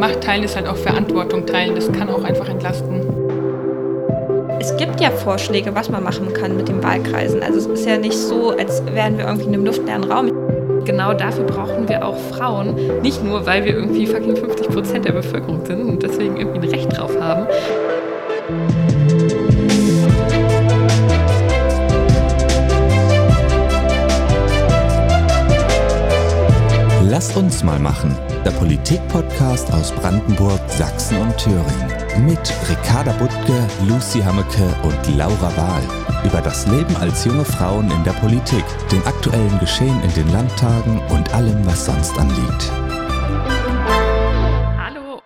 [0.00, 1.74] Macht teilen ist halt auch Verantwortung teilen.
[1.74, 3.02] Das kann auch einfach entlasten.
[4.58, 7.42] Es gibt ja Vorschläge, was man machen kann mit den Wahlkreisen.
[7.42, 10.32] Also es ist ja nicht so, als wären wir irgendwie in einem luftleeren Raum.
[10.86, 12.76] Genau dafür brauchen wir auch Frauen.
[13.02, 16.74] Nicht nur, weil wir irgendwie fucking 50 Prozent der Bevölkerung sind und deswegen irgendwie ein
[16.74, 17.46] Recht drauf haben.
[27.20, 28.16] Lasst uns mal machen.
[28.46, 32.24] Der Politik-Podcast aus Brandenburg, Sachsen und Thüringen.
[32.24, 35.82] Mit Ricarda Buttke, Lucy Hammeke und Laura Wahl.
[36.24, 40.98] Über das Leben als junge Frauen in der Politik, den aktuellen Geschehen in den Landtagen
[41.10, 42.72] und allem, was sonst anliegt.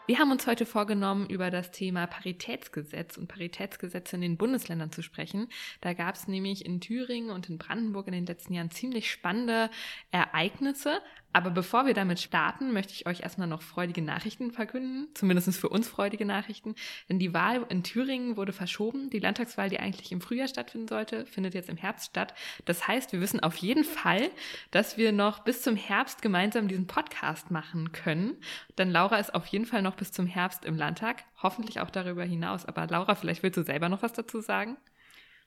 [0.06, 5.02] Wir haben uns heute vorgenommen, über das Thema Paritätsgesetz und Paritätsgesetze in den Bundesländern zu
[5.02, 5.48] sprechen.
[5.80, 9.70] Da gab es nämlich in Thüringen und in Brandenburg in den letzten Jahren ziemlich spannende
[10.10, 11.00] Ereignisse.
[11.34, 15.68] Aber bevor wir damit starten, möchte ich euch erstmal noch freudige Nachrichten verkünden, zumindest für
[15.68, 16.76] uns freudige Nachrichten.
[17.08, 19.10] Denn die Wahl in Thüringen wurde verschoben.
[19.10, 22.34] Die Landtagswahl, die eigentlich im Frühjahr stattfinden sollte, findet jetzt im Herbst statt.
[22.66, 24.30] Das heißt, wir wissen auf jeden Fall,
[24.70, 28.36] dass wir noch bis zum Herbst gemeinsam diesen Podcast machen können.
[28.78, 32.22] Denn Laura ist auf jeden Fall noch bis zum Herbst im Landtag, hoffentlich auch darüber
[32.22, 32.64] hinaus.
[32.64, 34.76] Aber Laura, vielleicht willst du selber noch was dazu sagen?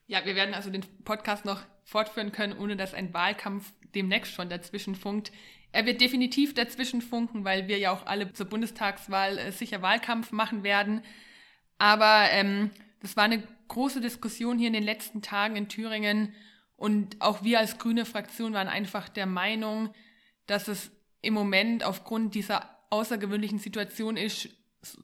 [0.06, 4.50] Ja, wir werden also den Podcast noch fortführen können, ohne dass ein Wahlkampf demnächst schon
[4.50, 5.32] dazwischen funkt.
[5.72, 10.32] Er wird definitiv dazwischen funken, weil wir ja auch alle zur Bundestagswahl äh, sicher Wahlkampf
[10.32, 11.02] machen werden.
[11.78, 16.34] Aber ähm, das war eine große Diskussion hier in den letzten Tagen in Thüringen.
[16.76, 19.94] Und auch wir als grüne Fraktion waren einfach der Meinung,
[20.46, 24.50] dass es im Moment aufgrund dieser außergewöhnlichen Situation ist,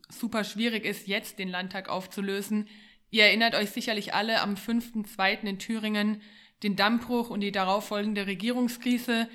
[0.10, 2.68] super schwierig ist, jetzt den Landtag aufzulösen.
[3.10, 5.44] Ihr erinnert euch sicherlich alle am 5.2.
[5.44, 6.22] in Thüringen
[6.64, 9.28] den Dammbruch und die darauffolgende Regierungskrise.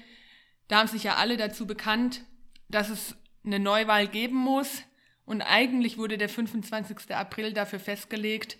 [0.68, 2.24] Da haben sich ja alle dazu bekannt,
[2.68, 4.82] dass es eine Neuwahl geben muss.
[5.24, 7.14] Und eigentlich wurde der 25.
[7.14, 8.58] April dafür festgelegt.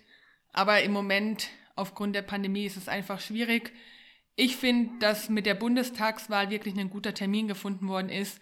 [0.51, 3.73] Aber im Moment, aufgrund der Pandemie, ist es einfach schwierig.
[4.35, 8.39] Ich finde, dass mit der Bundestagswahl wirklich ein guter Termin gefunden worden ist,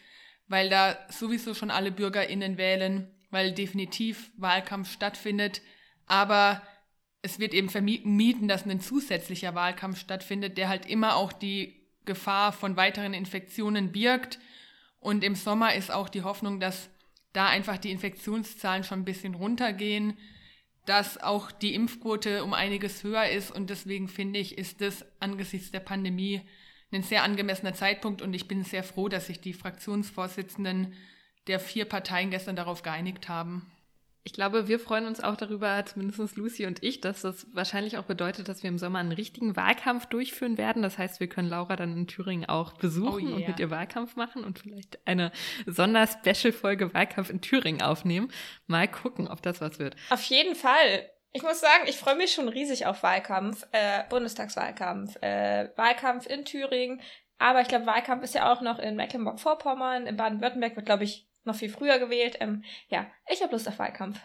[0.48, 5.62] weil da sowieso schon alle BürgerInnen wählen, weil definitiv Wahlkampf stattfindet.
[6.06, 6.62] Aber
[7.22, 11.77] es wird eben vermieden, dass ein zusätzlicher Wahlkampf stattfindet, der halt immer auch die
[12.08, 14.40] Gefahr von weiteren Infektionen birgt.
[15.00, 16.90] Und im Sommer ist auch die Hoffnung, dass
[17.34, 20.18] da einfach die Infektionszahlen schon ein bisschen runtergehen,
[20.88, 23.52] dass auch die Impfquote um einiges höher ist.
[23.52, 26.42] Und deswegen finde ich, ist das angesichts der Pandemie
[26.92, 28.24] ein sehr angemessener Zeitpunkt.
[28.24, 30.94] Und ich bin sehr froh, dass sich die Fraktionsvorsitzenden
[31.46, 33.72] der vier Parteien gestern darauf geeinigt haben.
[34.28, 38.04] Ich glaube, wir freuen uns auch darüber, zumindest Lucy und ich, dass das wahrscheinlich auch
[38.04, 40.82] bedeutet, dass wir im Sommer einen richtigen Wahlkampf durchführen werden.
[40.82, 43.38] Das heißt, wir können Laura dann in Thüringen auch besuchen oh yeah.
[43.38, 45.32] und mit ihr Wahlkampf machen und vielleicht eine
[45.66, 48.30] Sonder-Special-Folge Wahlkampf in Thüringen aufnehmen.
[48.66, 49.96] Mal gucken, ob das was wird.
[50.10, 51.10] Auf jeden Fall.
[51.32, 56.44] Ich muss sagen, ich freue mich schon riesig auf Wahlkampf, äh, Bundestagswahlkampf, äh, Wahlkampf in
[56.44, 57.00] Thüringen.
[57.38, 60.06] Aber ich glaube, Wahlkampf ist ja auch noch in Mecklenburg-Vorpommern.
[60.06, 62.38] In Baden-Württemberg wird, glaube ich, noch viel früher gewählt.
[62.40, 64.20] Ähm, ja, ich habe Lust auf Wahlkampf.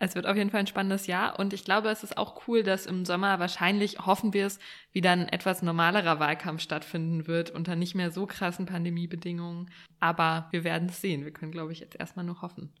[0.00, 2.62] Es wird auf jeden Fall ein spannendes Jahr und ich glaube, es ist auch cool,
[2.62, 4.60] dass im Sommer wahrscheinlich, hoffen wir es,
[4.92, 9.70] wieder ein etwas normalerer Wahlkampf stattfinden wird unter nicht mehr so krassen Pandemiebedingungen.
[9.98, 11.24] Aber wir werden es sehen.
[11.24, 12.72] Wir können, glaube ich, jetzt erstmal nur hoffen.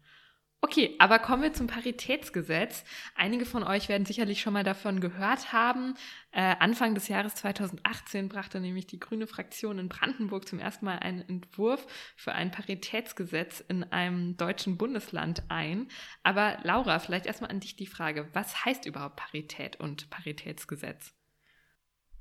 [0.60, 2.82] Okay, aber kommen wir zum Paritätsgesetz.
[3.14, 5.94] Einige von euch werden sicherlich schon mal davon gehört haben.
[6.32, 10.98] Äh, Anfang des Jahres 2018 brachte nämlich die grüne Fraktion in Brandenburg zum ersten Mal
[10.98, 11.86] einen Entwurf
[12.16, 15.86] für ein Paritätsgesetz in einem deutschen Bundesland ein.
[16.24, 21.14] Aber Laura, vielleicht erstmal an dich die Frage, was heißt überhaupt Parität und Paritätsgesetz?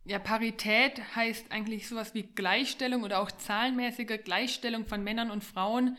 [0.05, 5.97] Ja, Parität heißt eigentlich sowas wie Gleichstellung oder auch zahlenmäßige Gleichstellung von Männern und Frauen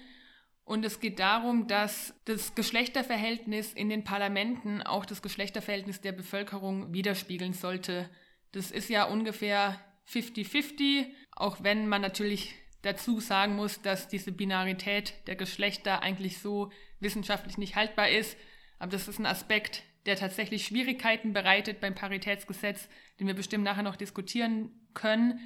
[0.69, 6.93] und es geht darum, dass das Geschlechterverhältnis in den Parlamenten auch das Geschlechterverhältnis der Bevölkerung
[6.93, 8.11] widerspiegeln sollte.
[8.53, 9.81] Das ist ja ungefähr
[10.13, 16.71] 50-50, auch wenn man natürlich dazu sagen muss, dass diese Binarität der Geschlechter eigentlich so
[17.01, 18.37] wissenschaftlich nicht haltbar ist.
[18.79, 23.83] Aber das ist ein Aspekt, der tatsächlich Schwierigkeiten bereitet beim Paritätsgesetz, den wir bestimmt nachher
[23.83, 25.41] noch diskutieren können.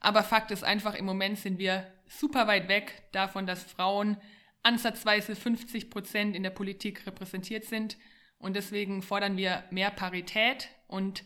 [0.00, 4.16] Aber Fakt ist einfach, im Moment sind wir super weit weg davon, dass Frauen
[4.62, 7.96] ansatzweise 50 Prozent in der Politik repräsentiert sind.
[8.38, 10.68] Und deswegen fordern wir mehr Parität.
[10.88, 11.24] Und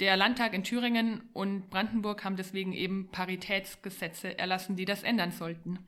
[0.00, 5.86] der Landtag in Thüringen und Brandenburg haben deswegen eben Paritätsgesetze erlassen, die das ändern sollten.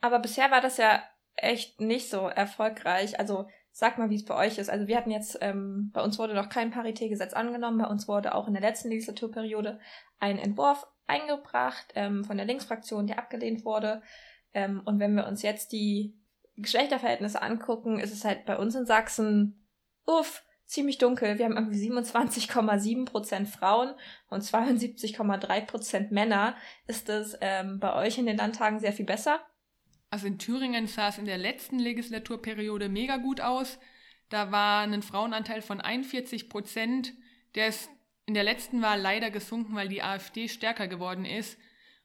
[0.00, 1.02] Aber bisher war das ja
[1.36, 3.18] echt nicht so erfolgreich.
[3.18, 4.70] Also sag mal, wie es bei euch ist.
[4.70, 7.78] Also wir hatten jetzt, ähm, bei uns wurde noch kein Paritätgesetz angenommen.
[7.78, 9.80] Bei uns wurde auch in der letzten Legislaturperiode
[10.20, 14.00] ein Entwurf eingebracht ähm, von der Linksfraktion, der abgelehnt wurde.
[14.54, 16.14] Ähm, und wenn wir uns jetzt die
[16.56, 19.66] Geschlechterverhältnisse angucken, ist es halt bei uns in Sachsen,
[20.06, 21.38] uff, ziemlich dunkel.
[21.38, 23.94] Wir haben irgendwie 27,7 Prozent Frauen
[24.28, 26.56] und 72,3 Prozent Männer.
[26.86, 29.40] Ist das ähm, bei euch in den Landtagen sehr viel besser?
[30.10, 33.78] Also in Thüringen sah es in der letzten Legislaturperiode mega gut aus.
[34.28, 37.12] Da war ein Frauenanteil von 41 Prozent.
[37.54, 37.90] Der ist
[38.26, 41.58] in der letzten Wahl leider gesunken, weil die AfD stärker geworden ist.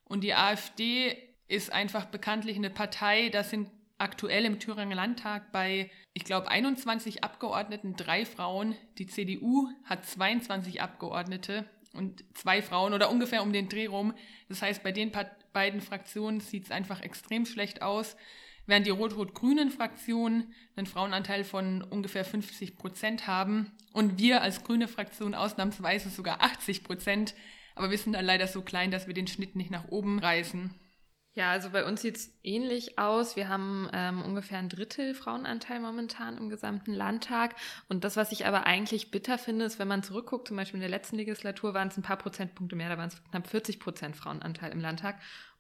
[0.04, 3.68] Und die AfD ist einfach bekanntlich eine Partei, das sind
[3.98, 8.76] aktuell im Thüringer Landtag bei, ich glaube, 21 Abgeordneten drei Frauen.
[8.98, 14.14] Die CDU hat 22 Abgeordnete und zwei Frauen oder ungefähr um den Dreh rum.
[14.48, 15.12] Das heißt, bei den
[15.52, 18.16] beiden Fraktionen sieht es einfach extrem schlecht aus.
[18.66, 24.88] Während die rot-rot-grünen Fraktionen einen Frauenanteil von ungefähr 50 Prozent haben und wir als grüne
[24.88, 27.34] Fraktion ausnahmsweise sogar 80 Prozent.
[27.76, 30.76] Aber wir sind dann leider so klein, dass wir den Schnitt nicht nach oben reißen.
[31.40, 33.38] Ja, also bei uns sieht es ähnlich aus.
[33.38, 37.56] Wir haben ähm, ungefähr ein Drittel Frauenanteil momentan im gesamten Landtag.
[37.88, 40.82] Und das, was ich aber eigentlich bitter finde, ist, wenn man zurückguckt, zum Beispiel in
[40.82, 44.18] der letzten Legislatur waren es ein paar Prozentpunkte mehr, da waren es knapp 40 Prozent
[44.18, 45.16] Frauenanteil im Landtag.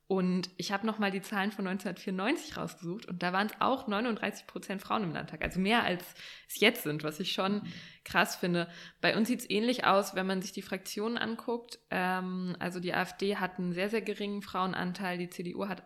[0.09, 4.47] Und ich habe nochmal die Zahlen von 1994 rausgesucht und da waren es auch 39
[4.47, 6.03] Prozent Frauen im Landtag, also mehr als
[6.47, 7.61] es jetzt sind, was ich schon
[8.05, 8.67] krass finde.
[9.01, 11.77] Bei uns sieht es ähnlich aus, wenn man sich die Fraktionen anguckt.
[11.91, 15.83] Ähm, also die AfD hat einen sehr, sehr geringen Frauenanteil, die CDU hat,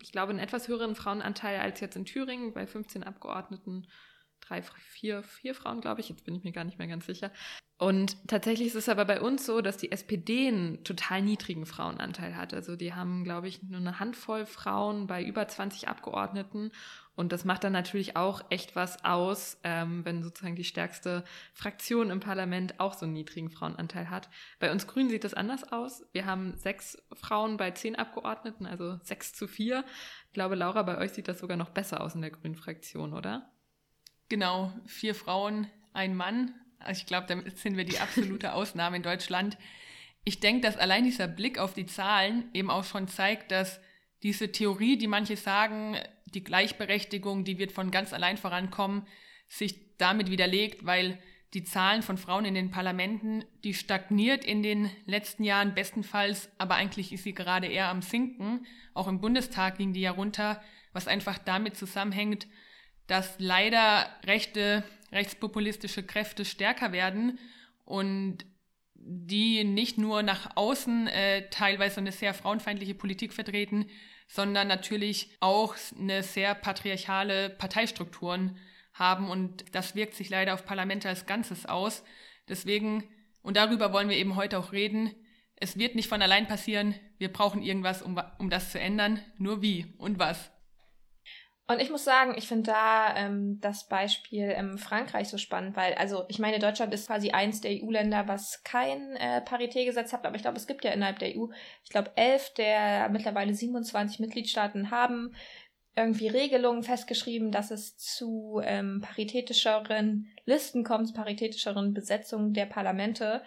[0.00, 3.88] ich glaube, einen etwas höheren Frauenanteil als jetzt in Thüringen bei 15 Abgeordneten
[4.38, 6.08] drei, vier, vier Frauen, glaube ich.
[6.08, 7.32] Jetzt bin ich mir gar nicht mehr ganz sicher.
[7.78, 12.34] Und tatsächlich ist es aber bei uns so, dass die SPD einen total niedrigen Frauenanteil
[12.34, 12.54] hat.
[12.54, 16.72] Also die haben, glaube ich, nur eine Handvoll Frauen bei über 20 Abgeordneten.
[17.16, 22.08] Und das macht dann natürlich auch echt was aus, ähm, wenn sozusagen die stärkste Fraktion
[22.08, 24.30] im Parlament auch so einen niedrigen Frauenanteil hat.
[24.58, 26.02] Bei uns Grünen sieht das anders aus.
[26.12, 29.84] Wir haben sechs Frauen bei zehn Abgeordneten, also sechs zu vier.
[30.28, 33.12] Ich glaube, Laura, bei euch sieht das sogar noch besser aus in der Grünen Fraktion,
[33.12, 33.50] oder?
[34.30, 36.54] Genau, vier Frauen, ein Mann.
[36.86, 39.58] Also ich glaube, damit sind wir die absolute Ausnahme in Deutschland.
[40.24, 43.80] Ich denke, dass allein dieser Blick auf die Zahlen eben auch schon zeigt, dass
[44.22, 45.96] diese Theorie, die manche sagen,
[46.26, 49.06] die Gleichberechtigung, die wird von ganz allein vorankommen,
[49.48, 51.18] sich damit widerlegt, weil
[51.54, 56.74] die Zahlen von Frauen in den Parlamenten, die stagniert in den letzten Jahren bestenfalls, aber
[56.74, 58.66] eigentlich ist sie gerade eher am Sinken.
[58.94, 60.62] Auch im Bundestag ging die ja runter,
[60.92, 62.46] was einfach damit zusammenhängt,
[63.06, 67.38] dass leider rechte, rechtspopulistische Kräfte stärker werden
[67.84, 68.44] und
[68.94, 73.86] die nicht nur nach außen äh, teilweise eine sehr frauenfeindliche Politik vertreten,
[74.26, 78.58] sondern natürlich auch eine sehr patriarchale Parteistrukturen
[78.94, 82.02] haben und das wirkt sich leider auf Parlamente als Ganzes aus.
[82.48, 83.04] Deswegen,
[83.42, 85.14] und darüber wollen wir eben heute auch reden,
[85.56, 89.62] es wird nicht von allein passieren, wir brauchen irgendwas, um, um das zu ändern, nur
[89.62, 90.50] wie und was.
[91.68, 95.94] Und ich muss sagen, ich finde da ähm, das Beispiel ähm, Frankreich so spannend, weil,
[95.94, 100.36] also ich meine, Deutschland ist quasi eins der EU-Länder, was kein äh, Paritätgesetz hat, aber
[100.36, 101.46] ich glaube, es gibt ja innerhalb der EU,
[101.82, 105.34] ich glaube, elf der mittlerweile 27 Mitgliedstaaten haben
[105.96, 113.42] irgendwie Regelungen festgeschrieben, dass es zu ähm, paritätischeren Listen kommt, paritätischeren Besetzungen der Parlamente.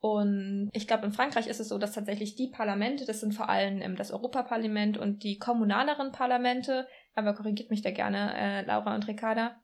[0.00, 3.48] Und ich glaube, in Frankreich ist es so, dass tatsächlich die Parlamente, das sind vor
[3.48, 8.94] allem ähm, das Europaparlament und die kommunaleren Parlamente, aber korrigiert mich da gerne, äh, Laura
[8.94, 9.56] und Ricarda.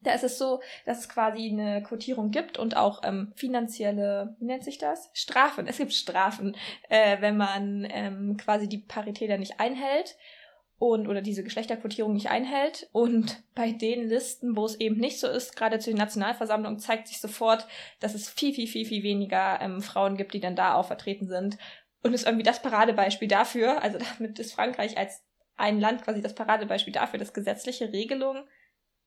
[0.00, 4.44] Da ist es so, dass es quasi eine Quotierung gibt und auch ähm, finanzielle, wie
[4.44, 5.10] nennt sich das?
[5.12, 5.66] Strafen.
[5.66, 6.56] Es gibt Strafen,
[6.88, 10.16] äh, wenn man ähm, quasi die Parität nicht einhält
[10.78, 12.88] und oder diese Geschlechterquotierung nicht einhält.
[12.92, 17.08] Und bei den Listen, wo es eben nicht so ist, gerade zu den Nationalversammlungen, zeigt
[17.08, 17.66] sich sofort,
[17.98, 21.26] dass es viel, viel, viel, viel weniger ähm, Frauen gibt, die dann da auch vertreten
[21.26, 21.58] sind.
[22.04, 25.24] Und ist irgendwie das Paradebeispiel dafür, also damit ist Frankreich als
[25.58, 28.44] ein Land quasi das Paradebeispiel dafür, dass gesetzliche Regelungen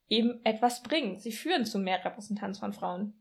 [0.08, 1.20] eben etwas bringen.
[1.20, 3.14] Sie führen zu mehr Repräsentanz von Frauen.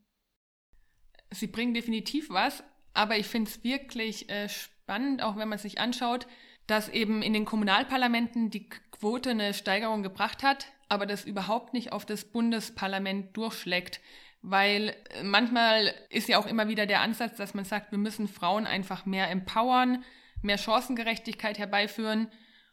[1.30, 5.78] Sie bringen definitiv was, aber ich finde es wirklich äh, spannend, auch wenn man sich
[5.78, 6.26] anschaut,
[6.66, 11.92] dass eben in den Kommunalparlamenten die Quote eine Steigerung gebracht hat, aber das überhaupt nicht
[11.92, 14.00] auf das Bundesparlament durchschlägt.
[14.42, 18.26] Weil äh, manchmal ist ja auch immer wieder der Ansatz, dass man sagt, wir müssen
[18.26, 20.04] Frauen einfach mehr empowern,
[20.42, 22.28] mehr Chancengerechtigkeit herbeiführen.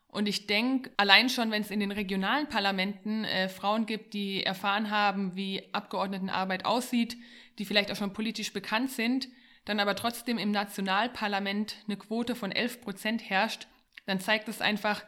[0.08, 4.44] Und ich denke, allein schon, wenn es in den regionalen Parlamenten äh, Frauen gibt, die
[4.44, 7.18] erfahren haben, wie Abgeordnetenarbeit aussieht,
[7.60, 9.28] die vielleicht auch schon politisch bekannt sind,
[9.66, 13.68] dann aber trotzdem im Nationalparlament eine Quote von 11 Prozent herrscht,
[14.06, 15.04] dann zeigt es einfach,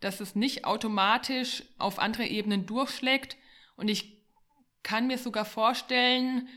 [0.00, 3.36] dass es nicht automatisch auf andere Ebenen durchschlägt.
[3.76, 4.22] Und ich
[4.82, 6.48] kann mir sogar vorstellen,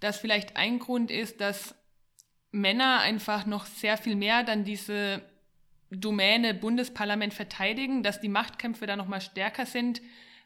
[0.00, 1.74] dass vielleicht ein Grund ist, dass
[2.50, 5.22] Männer einfach noch sehr viel mehr dann diese
[5.90, 10.02] Domäne Bundesparlament verteidigen, dass die Machtkämpfe da nochmal stärker sind,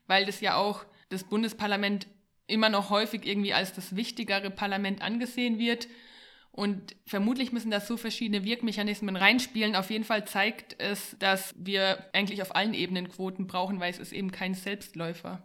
[0.06, 2.06] weil das ja auch das Bundesparlament
[2.46, 5.88] immer noch häufig irgendwie als das wichtigere Parlament angesehen wird.
[6.50, 9.75] Und vermutlich müssen da so verschiedene Wirkmechanismen reinspielen.
[9.75, 13.99] Auf jeden Fall zeigt es, dass wir eigentlich auf allen Ebenen Quoten brauchen, weil es
[13.99, 15.42] ist eben kein Selbstläufer.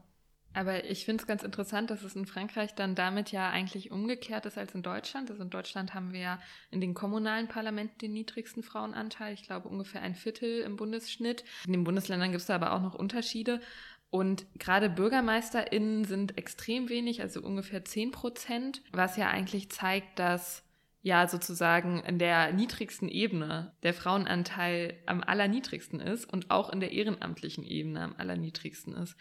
[0.58, 4.48] Aber ich finde es ganz interessant, dass es in Frankreich dann damit ja eigentlich umgekehrt
[4.48, 5.30] ist als in Deutschland.
[5.30, 6.40] Also in Deutschland haben wir ja
[6.72, 9.36] in den kommunalen Parlamenten den niedrigsten Frauenanteil.
[9.36, 11.44] Ich glaube ungefähr ein Viertel im Bundesschnitt.
[11.68, 13.62] In den Bundesländern gibt es da aber auch noch Unterschiede.
[14.10, 20.64] Und gerade BürgermeisterInnen sind extrem wenig, also ungefähr 10 Prozent, was ja eigentlich zeigt, dass
[21.04, 26.94] ja sozusagen in der niedrigsten Ebene der Frauenanteil am allerniedrigsten ist und auch in der
[26.94, 29.16] ehrenamtlichen Ebene am allerniedrigsten ist.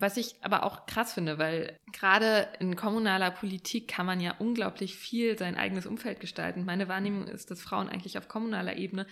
[0.00, 4.96] Was ich aber auch krass finde, weil gerade in kommunaler Politik kann man ja unglaublich
[4.96, 6.64] viel sein eigenes Umfeld gestalten.
[6.64, 9.06] Meine Wahrnehmung ist, dass Frauen eigentlich auf kommunaler Ebene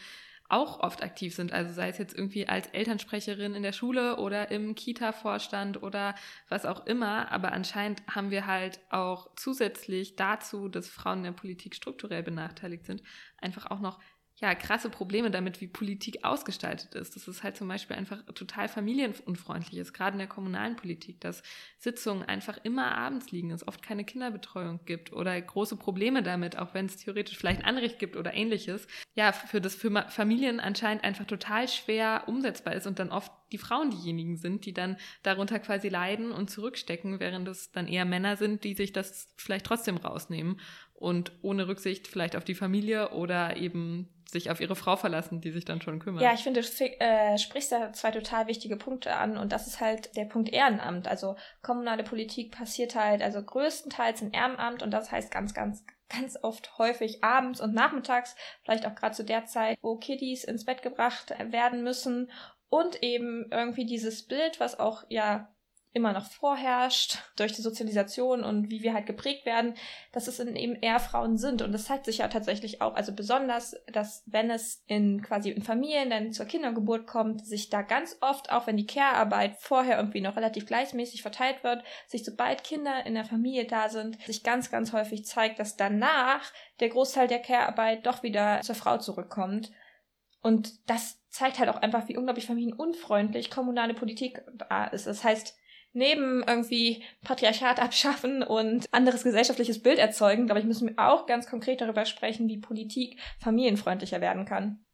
[0.48, 1.52] auch oft aktiv sind.
[1.52, 6.14] Also sei es jetzt irgendwie als Elternsprecherin in der Schule oder im Kita-Vorstand oder
[6.48, 7.30] was auch immer.
[7.30, 12.86] Aber anscheinend haben wir halt auch zusätzlich dazu, dass Frauen in der Politik strukturell benachteiligt
[12.86, 13.02] sind,
[13.36, 14.00] einfach auch noch
[14.40, 17.16] ja, krasse Probleme damit, wie Politik ausgestaltet ist.
[17.16, 21.42] Das ist halt zum Beispiel einfach total familienunfreundlich ist, gerade in der kommunalen Politik, dass
[21.78, 26.72] Sitzungen einfach immer abends liegen, es oft keine Kinderbetreuung gibt oder große Probleme damit, auch
[26.72, 28.86] wenn es theoretisch vielleicht ein Anrecht gibt oder ähnliches.
[29.14, 33.58] Ja, für das für Familien anscheinend einfach total schwer umsetzbar ist und dann oft die
[33.58, 38.36] Frauen diejenigen sind, die dann darunter quasi leiden und zurückstecken, während es dann eher Männer
[38.36, 40.60] sind, die sich das vielleicht trotzdem rausnehmen
[40.98, 45.52] und ohne Rücksicht vielleicht auf die Familie oder eben sich auf ihre Frau verlassen, die
[45.52, 46.22] sich dann schon kümmert.
[46.22, 49.80] Ja, ich finde, du äh, sprichst da zwei total wichtige Punkte an und das ist
[49.80, 51.08] halt der Punkt Ehrenamt.
[51.08, 56.36] Also kommunale Politik passiert halt also größtenteils in Ehrenamt und das heißt ganz, ganz, ganz
[56.42, 60.82] oft häufig abends und nachmittags, vielleicht auch gerade zu der Zeit, wo Kiddies ins Bett
[60.82, 62.30] gebracht werden müssen
[62.68, 65.48] und eben irgendwie dieses Bild, was auch ja
[65.98, 69.74] immer noch vorherrscht durch die Sozialisation und wie wir halt geprägt werden,
[70.12, 71.60] dass es eben eher Frauen sind.
[71.60, 75.62] Und das zeigt sich ja tatsächlich auch, also besonders, dass wenn es in quasi in
[75.62, 80.20] Familien dann zur Kindergeburt kommt, sich da ganz oft, auch wenn die Care-Arbeit vorher irgendwie
[80.20, 84.70] noch relativ gleichmäßig verteilt wird, sich sobald Kinder in der Familie da sind, sich ganz,
[84.70, 89.72] ganz häufig zeigt, dass danach der Großteil der Care-Arbeit doch wieder zur Frau zurückkommt.
[90.40, 94.42] Und das zeigt halt auch einfach, wie unglaublich familienunfreundlich kommunale Politik
[94.92, 95.06] ist.
[95.06, 95.57] Das heißt,
[95.92, 101.48] neben irgendwie Patriarchat abschaffen und anderes gesellschaftliches Bild erzeugen, glaube ich, müssen wir auch ganz
[101.48, 104.84] konkret darüber sprechen, wie Politik familienfreundlicher werden kann.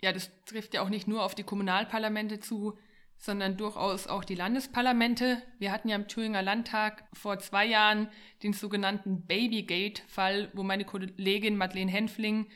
[0.00, 2.76] Ja, das trifft ja auch nicht nur auf die Kommunalparlamente zu,
[3.22, 5.40] sondern durchaus auch die Landesparlamente.
[5.60, 8.08] Wir hatten ja im Thüringer Landtag vor zwei Jahren
[8.42, 12.48] den sogenannten Babygate-Fall, wo meine Kollegin Madeleine Henfling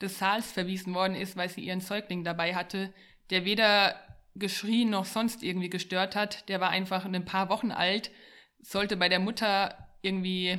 [0.00, 2.94] des Saals verwiesen worden ist, weil sie ihren Säugling dabei hatte,
[3.28, 3.96] der weder
[4.34, 6.48] geschrien noch sonst irgendwie gestört hat.
[6.48, 8.10] Der war einfach ein paar Wochen alt,
[8.60, 10.58] sollte bei der Mutter irgendwie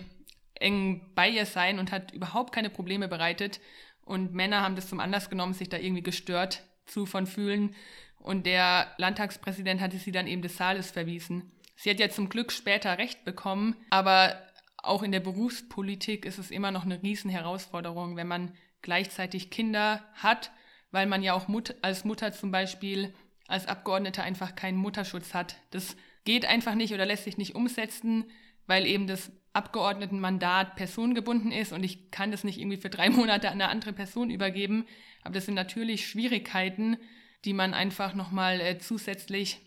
[0.55, 3.59] eng bei ihr sein und hat überhaupt keine Probleme bereitet.
[4.03, 7.75] Und Männer haben das zum Anlass genommen, sich da irgendwie gestört zu von fühlen.
[8.19, 11.51] Und der Landtagspräsident hatte sie dann eben des Saales verwiesen.
[11.75, 14.41] Sie hat ja zum Glück später Recht bekommen, aber
[14.77, 20.51] auch in der Berufspolitik ist es immer noch eine Riesenherausforderung, wenn man gleichzeitig Kinder hat,
[20.91, 23.13] weil man ja auch Mut als Mutter zum Beispiel
[23.47, 25.57] als Abgeordneter einfach keinen Mutterschutz hat.
[25.71, 28.25] Das geht einfach nicht oder lässt sich nicht umsetzen,
[28.67, 33.47] weil eben das Abgeordnetenmandat personengebunden ist und ich kann das nicht irgendwie für drei Monate
[33.49, 34.85] an eine andere Person übergeben.
[35.23, 36.97] Aber das sind natürlich Schwierigkeiten,
[37.45, 39.61] die man einfach nochmal äh, zusätzlich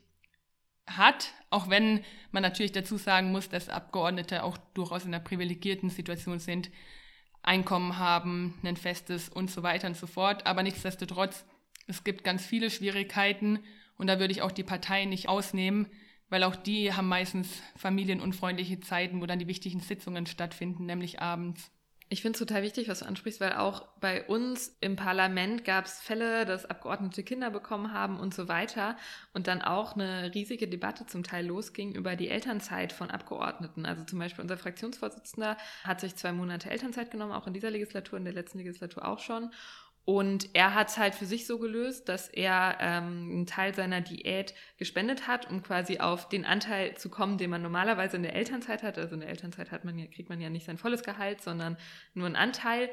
[0.87, 5.90] hat, auch wenn man natürlich dazu sagen muss, dass Abgeordnete auch durchaus in einer privilegierten
[5.90, 6.70] Situation sind,
[7.42, 10.47] Einkommen haben, ein festes und so weiter und so fort.
[10.47, 11.47] Aber nichtsdestotrotz
[11.88, 13.59] es gibt ganz viele Schwierigkeiten
[13.97, 15.88] und da würde ich auch die Parteien nicht ausnehmen,
[16.28, 21.71] weil auch die haben meistens familienunfreundliche Zeiten, wo dann die wichtigen Sitzungen stattfinden, nämlich abends.
[22.11, 25.85] Ich finde es total wichtig, was du ansprichst, weil auch bei uns im Parlament gab
[25.85, 28.97] es Fälle, dass Abgeordnete Kinder bekommen haben und so weiter.
[29.35, 33.85] Und dann auch eine riesige Debatte zum Teil losging über die Elternzeit von Abgeordneten.
[33.85, 38.18] Also zum Beispiel unser Fraktionsvorsitzender hat sich zwei Monate Elternzeit genommen, auch in dieser Legislatur,
[38.18, 39.50] in der letzten Legislatur auch schon.
[40.09, 44.00] Und er hat es halt für sich so gelöst, dass er ähm, einen Teil seiner
[44.00, 48.35] Diät gespendet hat, um quasi auf den Anteil zu kommen, den man normalerweise in der
[48.35, 48.97] Elternzeit hat.
[48.97, 51.77] Also in der Elternzeit hat man ja, kriegt man ja nicht sein volles Gehalt, sondern
[52.15, 52.88] nur einen Anteil.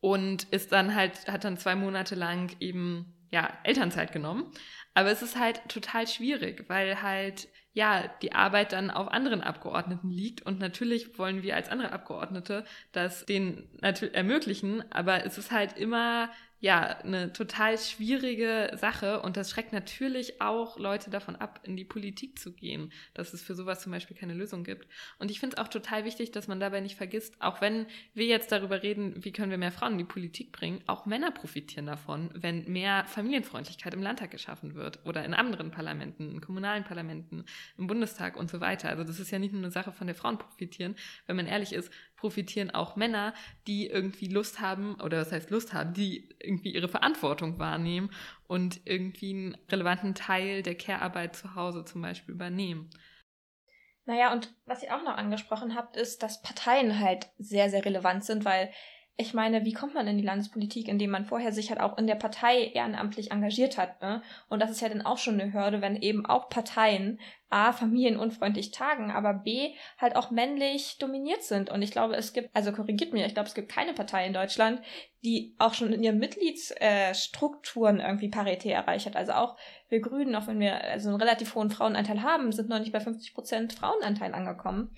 [0.00, 4.52] Und ist dann halt, hat dann zwei Monate lang eben ja, Elternzeit genommen.
[4.92, 10.10] Aber es ist halt total schwierig, weil halt ja, die Arbeit dann auf anderen Abgeordneten
[10.10, 10.42] liegt.
[10.42, 16.28] Und natürlich wollen wir als andere Abgeordnete das denen ermöglichen, aber es ist halt immer
[16.60, 21.84] ja, eine total schwierige Sache und das schreckt natürlich auch Leute davon ab, in die
[21.84, 24.88] Politik zu gehen, dass es für sowas zum Beispiel keine Lösung gibt.
[25.18, 28.26] Und ich finde es auch total wichtig, dass man dabei nicht vergisst, auch wenn wir
[28.26, 31.86] jetzt darüber reden, wie können wir mehr Frauen in die Politik bringen, auch Männer profitieren
[31.86, 37.44] davon, wenn mehr Familienfreundlichkeit im Landtag geschaffen wird oder in anderen Parlamenten, in kommunalen Parlamenten,
[37.76, 38.88] im Bundestag und so weiter.
[38.88, 40.96] Also das ist ja nicht nur eine Sache, von der Frauen profitieren.
[41.26, 43.32] Wenn man ehrlich ist, profitieren auch Männer,
[43.66, 48.10] die irgendwie Lust haben, oder was heißt Lust haben, die irgendwie ihre Verantwortung wahrnehmen
[48.46, 52.90] und irgendwie einen relevanten Teil der Care-Arbeit zu Hause zum Beispiel übernehmen.
[54.06, 58.24] Naja, und was ihr auch noch angesprochen habt, ist, dass Parteien halt sehr, sehr relevant
[58.24, 58.72] sind, weil
[59.20, 62.06] ich meine, wie kommt man in die Landespolitik, indem man vorher sich halt auch in
[62.06, 64.22] der Partei ehrenamtlich engagiert hat, ne?
[64.48, 67.18] Und das ist ja dann auch schon eine Hürde, wenn eben auch Parteien
[67.50, 71.68] A, familienunfreundlich tagen, aber B, halt auch männlich dominiert sind.
[71.68, 74.34] Und ich glaube, es gibt, also korrigiert mir, ich glaube, es gibt keine Partei in
[74.34, 74.82] Deutschland,
[75.24, 79.16] die auch schon in ihren Mitgliedsstrukturen äh, irgendwie Parität erreicht hat.
[79.16, 79.56] Also auch
[79.88, 83.00] wir Grünen, auch wenn wir also einen relativ hohen Frauenanteil haben, sind noch nicht bei
[83.00, 84.94] 50 Prozent Frauenanteil angekommen.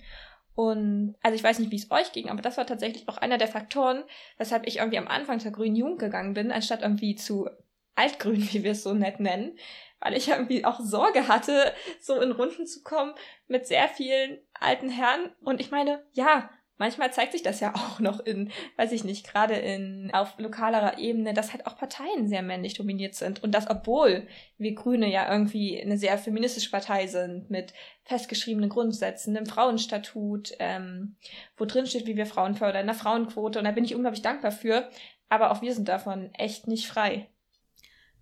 [0.55, 3.37] Und also ich weiß nicht, wie es euch ging, aber das war tatsächlich auch einer
[3.37, 4.03] der Faktoren,
[4.37, 7.49] weshalb ich irgendwie am Anfang zur Grünen Jugend gegangen bin, anstatt irgendwie zu
[7.95, 9.57] Altgrün, wie wir es so nett nennen,
[9.99, 13.13] weil ich irgendwie auch Sorge hatte, so in Runden zu kommen
[13.47, 15.31] mit sehr vielen alten Herren.
[15.41, 16.49] Und ich meine, ja,
[16.81, 20.97] manchmal zeigt sich das ja auch noch in, weiß ich nicht, gerade in auf lokalerer
[20.97, 23.43] Ebene, dass halt auch Parteien sehr männlich dominiert sind.
[23.43, 27.73] Und das obwohl wir Grüne ja irgendwie eine sehr feministische Partei sind mit
[28.03, 31.15] festgeschriebenen Grundsätzen, einem Frauenstatut, ähm,
[31.55, 33.59] wo drin steht, wie wir Frauen fördern, einer Frauenquote.
[33.59, 34.89] Und da bin ich unglaublich dankbar für,
[35.29, 37.29] aber auch wir sind davon echt nicht frei.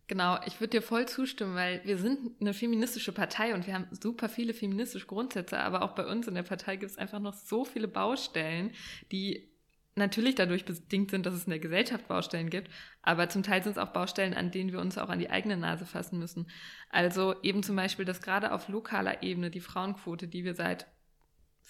[0.10, 3.86] Genau, ich würde dir voll zustimmen, weil wir sind eine feministische Partei und wir haben
[3.92, 7.36] super viele feministische Grundsätze, aber auch bei uns in der Partei gibt es einfach noch
[7.36, 8.72] so viele Baustellen,
[9.12, 9.51] die
[9.94, 12.72] natürlich dadurch bedingt sind, dass es in der Gesellschaft Baustellen gibt,
[13.04, 15.58] aber zum Teil sind es auch Baustellen, an denen wir uns auch an die eigene
[15.58, 16.50] Nase fassen müssen.
[16.89, 20.88] Also eben zum Beispiel, dass gerade auf lokaler Ebene die Frauenquote, die wir seit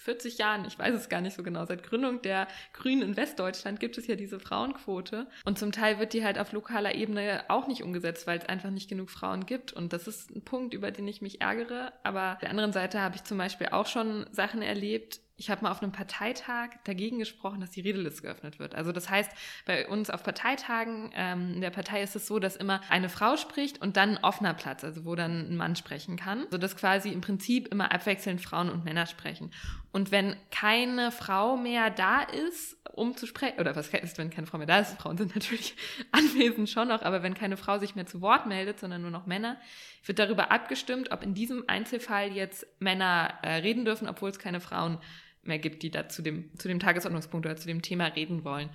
[0.00, 3.80] 40 Jahren, ich weiß es gar nicht so genau, seit Gründung der Grünen in Westdeutschland
[3.80, 5.26] gibt es ja diese Frauenquote.
[5.44, 8.70] Und zum Teil wird die halt auf lokaler Ebene auch nicht umgesetzt, weil es einfach
[8.70, 9.74] nicht genug Frauen gibt.
[9.74, 11.92] Und das ist ein Punkt, über den ich mich ärgere.
[12.02, 15.62] Aber auf der anderen Seite habe ich zum Beispiel auch schon Sachen erlebt, ich habe
[15.62, 18.74] mal auf einem Parteitag dagegen gesprochen, dass die Redeliste geöffnet wird.
[18.74, 19.30] Also das heißt,
[19.64, 23.38] bei uns auf Parteitagen ähm, in der Partei ist es so, dass immer eine Frau
[23.38, 26.44] spricht und dann ein offener Platz, also wo dann ein Mann sprechen kann.
[26.44, 29.50] Also dass quasi im Prinzip immer abwechselnd Frauen und Männer sprechen.
[29.92, 34.46] Und wenn keine Frau mehr da ist, um zu sprechen, oder was ist, wenn keine
[34.46, 35.74] Frau mehr da ist, Frauen sind natürlich
[36.12, 39.24] anwesend schon noch, aber wenn keine Frau sich mehr zu Wort meldet, sondern nur noch
[39.24, 39.56] Männer,
[40.04, 44.60] wird darüber abgestimmt, ob in diesem Einzelfall jetzt Männer äh, reden dürfen, obwohl es keine
[44.60, 44.98] Frauen
[45.42, 48.70] mehr gibt, die da zu dem, zu dem Tagesordnungspunkt oder zu dem Thema reden wollen.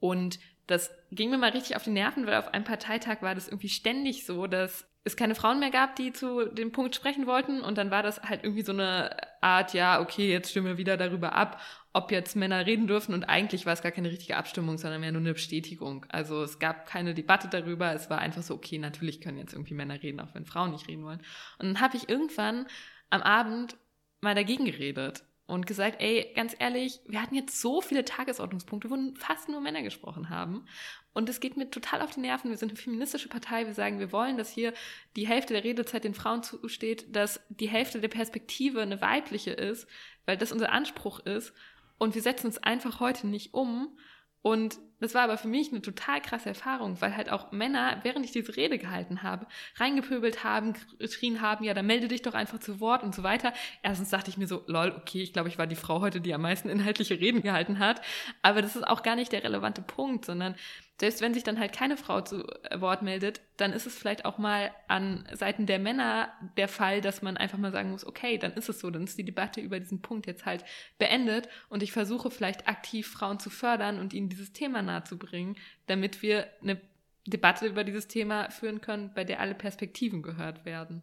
[0.00, 3.48] Und das ging mir mal richtig auf die Nerven, weil auf einem Parteitag war das
[3.48, 7.60] irgendwie ständig so, dass es keine Frauen mehr gab, die zu dem Punkt sprechen wollten.
[7.60, 10.96] Und dann war das halt irgendwie so eine Art, ja, okay, jetzt stimmen wir wieder
[10.96, 11.60] darüber ab,
[11.92, 13.14] ob jetzt Männer reden dürfen.
[13.14, 16.04] Und eigentlich war es gar keine richtige Abstimmung, sondern mehr nur eine Bestätigung.
[16.08, 17.94] Also es gab keine Debatte darüber.
[17.94, 20.88] Es war einfach so, okay, natürlich können jetzt irgendwie Männer reden, auch wenn Frauen nicht
[20.88, 21.20] reden wollen.
[21.60, 22.66] Und dann habe ich irgendwann
[23.08, 23.76] am Abend
[24.20, 28.96] mal dagegen geredet und gesagt, ey, ganz ehrlich, wir hatten jetzt so viele Tagesordnungspunkte, wo
[29.14, 30.66] fast nur Männer gesprochen haben.
[31.12, 32.50] Und es geht mir total auf die Nerven.
[32.50, 33.64] Wir sind eine feministische Partei.
[33.64, 34.74] Wir sagen, wir wollen, dass hier
[35.14, 39.88] die Hälfte der Redezeit den Frauen zusteht, dass die Hälfte der Perspektive eine weibliche ist,
[40.26, 41.54] weil das unser Anspruch ist.
[41.96, 43.96] Und wir setzen uns einfach heute nicht um.
[44.42, 48.24] Und das war aber für mich eine total krasse Erfahrung, weil halt auch Männer, während
[48.24, 52.58] ich diese Rede gehalten habe, reingepöbelt haben, geschrien haben, ja, dann melde dich doch einfach
[52.60, 53.52] zu Wort und so weiter.
[53.82, 56.32] Erstens dachte ich mir so, lol, okay, ich glaube, ich war die Frau heute, die
[56.32, 58.00] am meisten inhaltliche Reden gehalten hat.
[58.42, 60.54] Aber das ist auch gar nicht der relevante Punkt, sondern
[60.98, 64.24] selbst wenn sich dann halt keine Frau zu äh, Wort meldet, dann ist es vielleicht
[64.24, 68.38] auch mal an Seiten der Männer der Fall, dass man einfach mal sagen muss, okay,
[68.38, 70.64] dann ist es so, dann ist die Debatte über diesen Punkt jetzt halt
[70.98, 75.56] beendet und ich versuche vielleicht aktiv Frauen zu fördern und ihnen dieses Thema nahezubringen,
[75.86, 76.80] damit wir eine
[77.26, 81.02] Debatte über dieses Thema führen können, bei der alle Perspektiven gehört werden.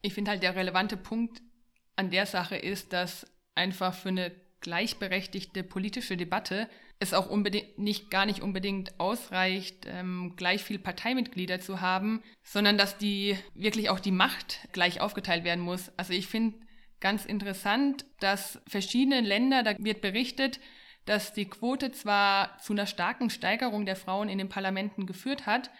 [0.00, 1.42] Ich finde halt der relevante Punkt
[1.96, 8.10] an der Sache ist, dass einfach für eine gleichberechtigte politische Debatte es auch unbedingt nicht
[8.10, 14.00] gar nicht unbedingt ausreicht, ähm, gleich viel Parteimitglieder zu haben, sondern dass die wirklich auch
[14.00, 15.90] die Macht gleich aufgeteilt werden muss.
[15.96, 16.58] Also ich finde
[17.00, 20.60] ganz interessant, dass verschiedene Länder, da wird berichtet,
[21.04, 25.70] dass die Quote zwar zu einer starken Steigerung der Frauen in den Parlamenten geführt hat,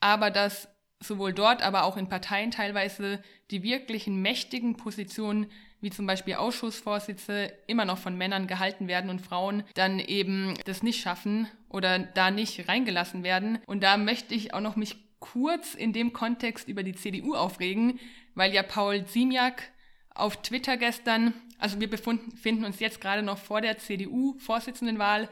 [0.00, 0.68] aber dass
[1.00, 5.50] sowohl dort, aber auch in Parteien teilweise die wirklichen mächtigen Positionen,
[5.84, 10.82] wie zum Beispiel Ausschussvorsitze, immer noch von Männern gehalten werden und Frauen dann eben das
[10.82, 13.58] nicht schaffen oder da nicht reingelassen werden.
[13.66, 18.00] Und da möchte ich auch noch mich kurz in dem Kontext über die CDU aufregen,
[18.34, 19.70] weil ja Paul Ziemiak
[20.14, 25.28] auf Twitter gestern, also wir befinden uns jetzt gerade noch vor der CDU-Vorsitzendenwahl,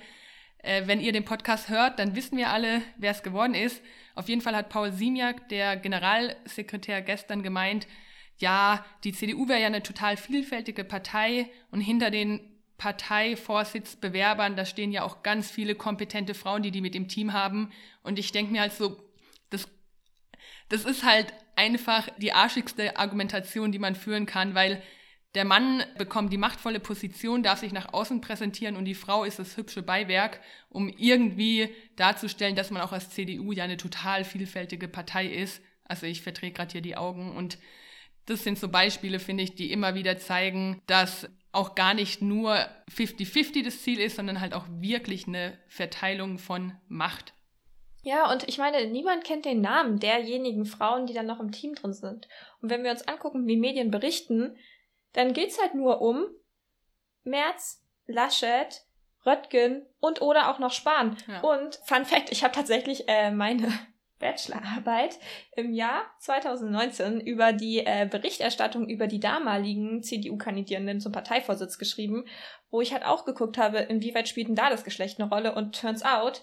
[0.59, 3.83] äh, wenn ihr den Podcast hört, dann wissen wir alle, wer es geworden ist.
[4.15, 7.87] Auf jeden Fall hat Paul Simiak, der Generalsekretär, gestern gemeint,
[8.43, 12.41] ja, die CDU wäre ja eine total vielfältige Partei und hinter den
[12.77, 17.71] Parteivorsitzbewerbern, da stehen ja auch ganz viele kompetente Frauen, die die mit dem Team haben.
[18.03, 19.01] Und ich denke mir halt so,
[19.51, 19.69] das,
[20.69, 24.83] das ist halt einfach die arschigste Argumentation, die man führen kann, weil
[25.37, 29.39] der Mann bekommt die machtvolle Position, darf sich nach außen präsentieren und die Frau ist
[29.39, 34.89] das hübsche Beiwerk, um irgendwie darzustellen, dass man auch als CDU ja eine total vielfältige
[34.89, 35.63] Partei ist.
[35.85, 37.59] Also ich verdrehe gerade hier die Augen und
[38.27, 42.57] das sind so Beispiele, finde ich, die immer wieder zeigen, dass auch gar nicht nur
[42.91, 47.35] 50-50 das Ziel ist, sondern halt auch wirklich eine Verteilung von Macht.
[48.03, 51.75] Ja, und ich meine, niemand kennt den Namen derjenigen Frauen, die dann noch im Team
[51.75, 52.27] drin sind.
[52.61, 54.57] Und wenn wir uns angucken, wie Medien berichten,
[55.13, 56.25] dann geht's halt nur um
[57.23, 58.85] Merz, Laschet,
[59.25, 61.17] Röttgen und oder auch noch Spahn.
[61.29, 61.43] Ja.
[61.43, 63.73] Und Fun Fact, ich habe tatsächlich äh, meine
[64.23, 65.19] Bachelorarbeit
[65.55, 72.25] im Jahr 2019 über die äh, Berichterstattung über die damaligen CDU-Kandidierenden zum Parteivorsitz geschrieben,
[72.71, 75.79] wo ich halt auch geguckt habe, inwieweit spielt denn da das Geschlecht eine Rolle und
[75.79, 76.41] turns out,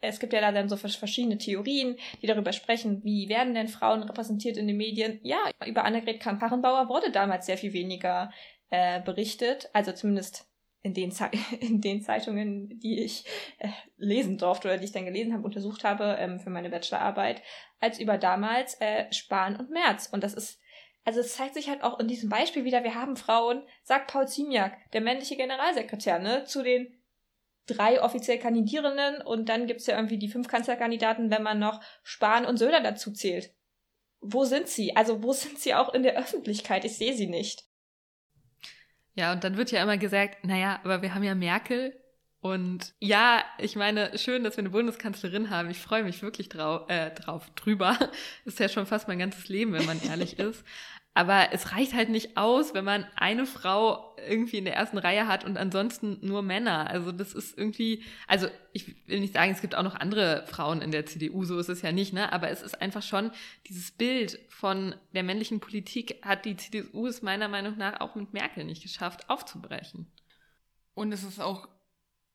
[0.00, 4.02] es gibt ja da dann so verschiedene Theorien, die darüber sprechen, wie werden denn Frauen
[4.02, 5.18] repräsentiert in den Medien.
[5.22, 8.30] Ja, über Annegret Kramp-Karrenbauer wurde damals sehr viel weniger
[8.70, 10.46] äh, berichtet, also zumindest
[10.84, 11.12] in den,
[11.60, 13.24] in den Zeitungen, die ich
[13.58, 17.42] äh, lesen durfte oder die ich dann gelesen habe, untersucht habe ähm, für meine Bachelorarbeit,
[17.80, 20.08] als über damals äh, Spahn und Merz.
[20.12, 20.60] Und das ist,
[21.04, 24.28] also es zeigt sich halt auch in diesem Beispiel wieder, wir haben Frauen, sagt Paul
[24.28, 27.00] Ziemiak, der männliche Generalsekretär, ne, zu den
[27.66, 32.44] drei offiziell Kandidierenden und dann gibt's ja irgendwie die fünf Kanzlerkandidaten, wenn man noch Spahn
[32.44, 33.54] und Söder dazu zählt.
[34.20, 34.94] Wo sind sie?
[34.96, 36.84] Also wo sind sie auch in der Öffentlichkeit?
[36.84, 37.64] Ich sehe sie nicht.
[39.14, 41.94] Ja, und dann wird ja immer gesagt, naja, aber wir haben ja Merkel.
[42.40, 45.70] Und ja, ich meine, schön, dass wir eine Bundeskanzlerin haben.
[45.70, 47.96] Ich freue mich wirklich drau äh, drauf, drüber.
[48.44, 50.62] ist ja schon fast mein ganzes Leben, wenn man ehrlich ist.
[51.16, 55.28] Aber es reicht halt nicht aus, wenn man eine Frau irgendwie in der ersten Reihe
[55.28, 56.90] hat und ansonsten nur Männer.
[56.90, 60.82] Also das ist irgendwie, also ich will nicht sagen, es gibt auch noch andere Frauen
[60.82, 62.32] in der CDU, so ist es ja nicht, ne?
[62.32, 63.30] Aber es ist einfach schon
[63.68, 68.32] dieses Bild von der männlichen Politik hat die CDU es meiner Meinung nach auch mit
[68.32, 70.10] Merkel nicht geschafft, aufzubrechen.
[70.94, 71.68] Und es ist auch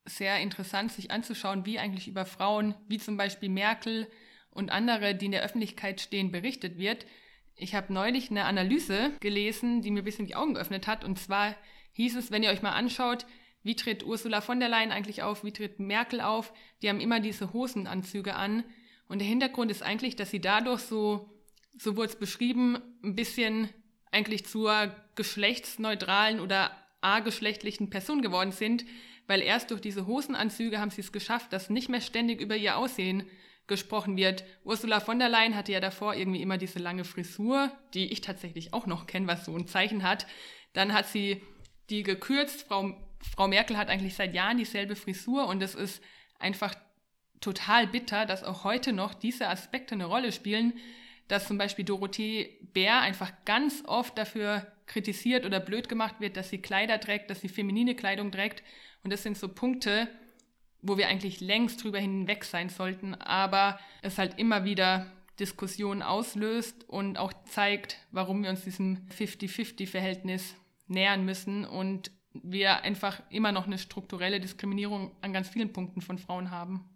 [0.06, 4.08] sehr interessant, sich anzuschauen, wie eigentlich über Frauen, wie zum Beispiel Merkel
[4.52, 7.06] und andere, die in der Öffentlichkeit stehen, berichtet wird
[7.60, 11.04] ich habe neulich eine Analyse gelesen, die mir ein bisschen die Augen geöffnet hat.
[11.04, 11.56] Und zwar
[11.94, 13.26] hieß es, wenn ihr euch mal anschaut,
[13.64, 17.20] wie tritt Ursula von der Leyen eigentlich auf, wie tritt Merkel auf, die haben immer
[17.20, 18.64] diese Hosenanzüge an.
[19.08, 21.30] Und der Hintergrund ist eigentlich, dass sie dadurch so,
[21.78, 23.70] so wurde es beschrieben, ein bisschen
[24.12, 28.86] eigentlich zur geschlechtsneutralen oder ageschlechtlichen Person geworden sind,
[29.28, 32.78] weil erst durch diese Hosenanzüge haben sie es geschafft, dass nicht mehr ständig über ihr
[32.78, 33.26] Aussehen
[33.70, 34.44] gesprochen wird.
[34.66, 38.74] Ursula von der Leyen hatte ja davor irgendwie immer diese lange Frisur, die ich tatsächlich
[38.74, 40.28] auch noch kenne, was so ein Zeichen hat.
[40.74, 41.42] Dann hat sie
[41.90, 42.68] die gekürzt.
[42.68, 42.94] Frau,
[43.36, 46.04] Frau Merkel hat eigentlich seit Jahren dieselbe Frisur und es ist
[46.38, 46.76] einfach
[47.40, 50.74] total bitter, dass auch heute noch diese Aspekte eine Rolle spielen,
[51.30, 56.50] dass zum Beispiel Dorothee Bär einfach ganz oft dafür kritisiert oder blöd gemacht wird, dass
[56.50, 58.64] sie Kleider trägt, dass sie feminine Kleidung trägt.
[59.04, 60.10] Und das sind so Punkte,
[60.82, 66.88] wo wir eigentlich längst drüber hinweg sein sollten, aber es halt immer wieder Diskussionen auslöst
[66.90, 70.56] und auch zeigt, warum wir uns diesem 50-50-Verhältnis
[70.88, 76.18] nähern müssen und wir einfach immer noch eine strukturelle Diskriminierung an ganz vielen Punkten von
[76.18, 76.90] Frauen haben.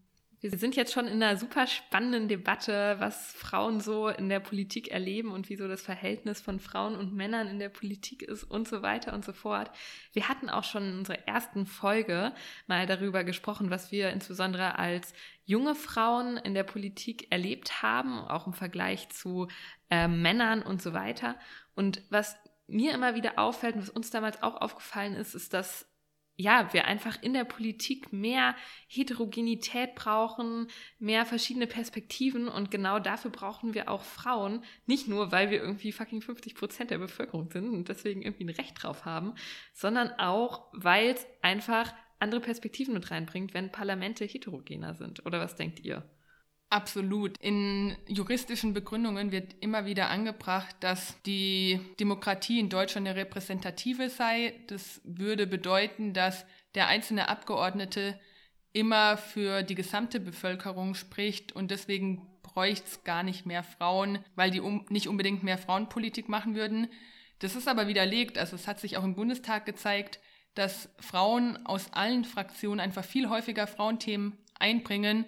[0.44, 4.92] Wir sind jetzt schon in einer super spannenden Debatte, was Frauen so in der Politik
[4.92, 8.82] erleben und wieso das Verhältnis von Frauen und Männern in der Politik ist und so
[8.82, 9.72] weiter und so fort.
[10.12, 12.34] Wir hatten auch schon in unserer ersten Folge
[12.68, 15.14] mal darüber gesprochen, was wir insbesondere als
[15.46, 19.48] junge Frauen in der Politik erlebt haben, auch im Vergleich zu
[19.90, 21.38] äh, Männern und so weiter.
[21.74, 22.36] Und was
[22.68, 25.88] mir immer wieder auffällt und was uns damals auch aufgefallen ist, ist, dass
[26.36, 28.56] ja, wir einfach in der Politik mehr
[28.88, 30.68] Heterogenität brauchen,
[30.98, 34.64] mehr verschiedene Perspektiven und genau dafür brauchen wir auch Frauen.
[34.88, 38.50] Nicht nur, weil wir irgendwie fucking 50 Prozent der Bevölkerung sind und deswegen irgendwie ein
[38.50, 39.36] Recht drauf haben,
[39.74, 45.26] sondern auch, weil es einfach andere Perspektiven mit reinbringt, wenn Parlamente heterogener sind.
[45.26, 46.04] Oder was denkt ihr?
[46.74, 47.38] Absolut.
[47.38, 54.56] In juristischen Begründungen wird immer wieder angebracht, dass die Demokratie in Deutschland eine repräsentative sei.
[54.66, 58.20] Das würde bedeuten, dass der einzelne Abgeordnete
[58.72, 64.50] immer für die gesamte Bevölkerung spricht und deswegen bräuchte es gar nicht mehr Frauen, weil
[64.50, 66.88] die um, nicht unbedingt mehr Frauenpolitik machen würden.
[67.38, 68.40] Das ist aber widerlegt.
[68.40, 70.20] Also es hat sich auch im Bundestag gezeigt,
[70.56, 75.26] dass Frauen aus allen Fraktionen einfach viel häufiger Frauenthemen einbringen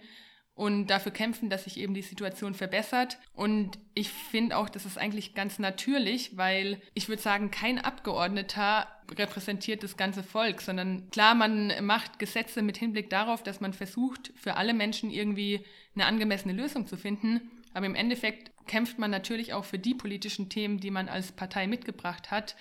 [0.56, 3.20] und dafür kämpfen, dass sich eben die Situation verbessert.
[3.34, 8.88] Und ich finde auch, das ist eigentlich ganz natürlich, weil ich würde sagen, kein Abgeordneter
[9.12, 14.32] repräsentiert das ganze Volk, sondern klar, man macht Gesetze mit Hinblick darauf, dass man versucht,
[14.36, 17.42] für alle Menschen irgendwie eine angemessene Lösung zu finden.
[17.74, 21.68] Aber im Endeffekt kämpft man natürlich auch für die politischen Themen, die man als Partei
[21.68, 22.56] mitgebracht hat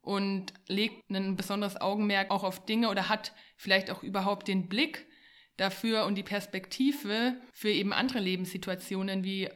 [0.00, 5.06] und legt ein besonderes Augenmerk auch auf Dinge oder hat vielleicht auch überhaupt den Blick
[5.56, 9.48] dafür und die Perspektive für eben andere Lebenssituationen wie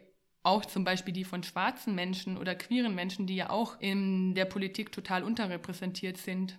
[0.42, 4.44] auch zum Beispiel die von schwarzen Menschen oder queeren Menschen, die ja auch in der
[4.44, 6.59] Politik total unterrepräsentiert sind.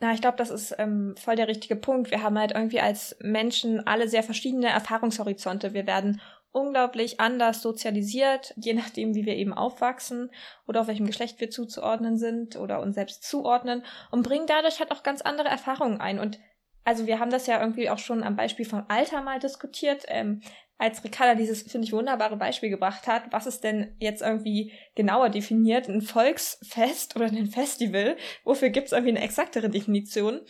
[0.00, 2.10] Na, ich glaube, das ist ähm, voll der richtige Punkt.
[2.10, 5.74] Wir haben halt irgendwie als Menschen alle sehr verschiedene Erfahrungshorizonte.
[5.74, 6.20] Wir werden
[6.52, 10.30] unglaublich anders sozialisiert, je nachdem, wie wir eben aufwachsen
[10.66, 14.90] oder auf welchem Geschlecht wir zuzuordnen sind oder uns selbst zuordnen und bringen dadurch halt
[14.90, 16.18] auch ganz andere Erfahrungen ein.
[16.18, 16.40] Und
[16.84, 20.40] also wir haben das ja irgendwie auch schon am Beispiel vom Alter mal diskutiert, ähm,
[20.78, 25.28] als Ricarda dieses, finde ich, wunderbare Beispiel gebracht hat, was ist denn jetzt irgendwie genauer
[25.28, 30.40] definiert, ein Volksfest oder ein Festival, wofür gibt es irgendwie eine exaktere Definition?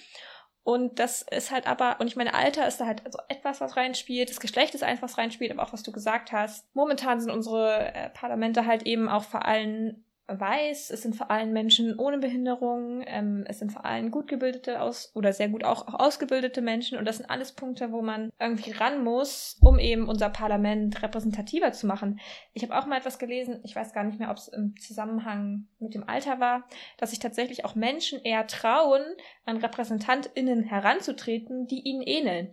[0.63, 3.77] Und das ist halt aber, und ich meine, Alter ist da halt so etwas, was
[3.77, 6.65] reinspielt, das Geschlecht ist einfach, was reinspielt, aber auch was du gesagt hast.
[6.77, 10.05] Momentan sind unsere äh, Parlamente halt eben auch vor allem
[10.39, 14.81] weiß, es sind vor allem Menschen ohne Behinderung, ähm, es sind vor allem gut gebildete
[14.81, 18.31] aus oder sehr gut auch, auch ausgebildete Menschen und das sind alles Punkte, wo man
[18.39, 22.21] irgendwie ran muss, um eben unser Parlament repräsentativer zu machen.
[22.53, 25.67] Ich habe auch mal etwas gelesen, ich weiß gar nicht mehr, ob es im Zusammenhang
[25.79, 26.65] mit dem Alter war,
[26.99, 29.03] dass sich tatsächlich auch Menschen eher trauen,
[29.45, 32.53] an RepräsentantInnen heranzutreten, die ihnen ähneln.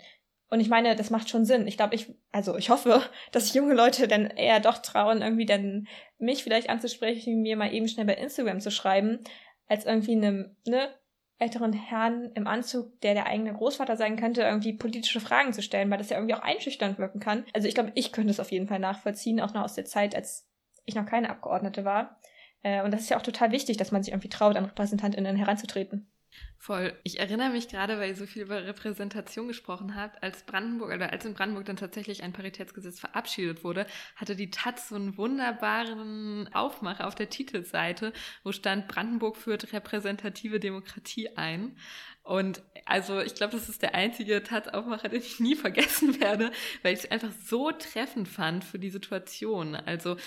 [0.49, 1.67] Und ich meine, das macht schon Sinn.
[1.67, 5.45] Ich glaube, ich, also ich hoffe, dass sich junge Leute dann eher doch trauen, irgendwie
[5.45, 9.19] dann mich vielleicht anzusprechen, mir mal eben schnell bei Instagram zu schreiben,
[9.67, 10.89] als irgendwie einem, ne,
[11.39, 15.89] älteren Herrn im Anzug, der der eigene Großvater sein könnte, irgendwie politische Fragen zu stellen,
[15.91, 17.45] weil das ja irgendwie auch einschüchternd wirken kann.
[17.53, 20.15] Also ich glaube, ich könnte es auf jeden Fall nachvollziehen, auch noch aus der Zeit,
[20.15, 20.49] als
[20.85, 22.19] ich noch keine Abgeordnete war.
[22.63, 25.35] Äh, und das ist ja auch total wichtig, dass man sich irgendwie traut, an RepräsentantInnen
[25.35, 26.09] heranzutreten.
[26.59, 26.93] Voll.
[27.03, 31.11] Ich erinnere mich gerade, weil ihr so viel über Repräsentation gesprochen habt, als Brandenburg oder
[31.13, 36.49] als in Brandenburg dann tatsächlich ein Paritätsgesetz verabschiedet wurde, hatte die Taz so einen wunderbaren
[36.53, 38.11] Aufmacher auf der Titelseite,
[38.43, 41.77] wo stand Brandenburg führt repräsentative Demokratie ein.
[42.23, 46.93] Und also ich glaube, das ist der einzige Taz-Aufmacher, den ich nie vergessen werde, weil
[46.93, 49.75] ich es einfach so treffend fand für die Situation.
[49.75, 50.17] Also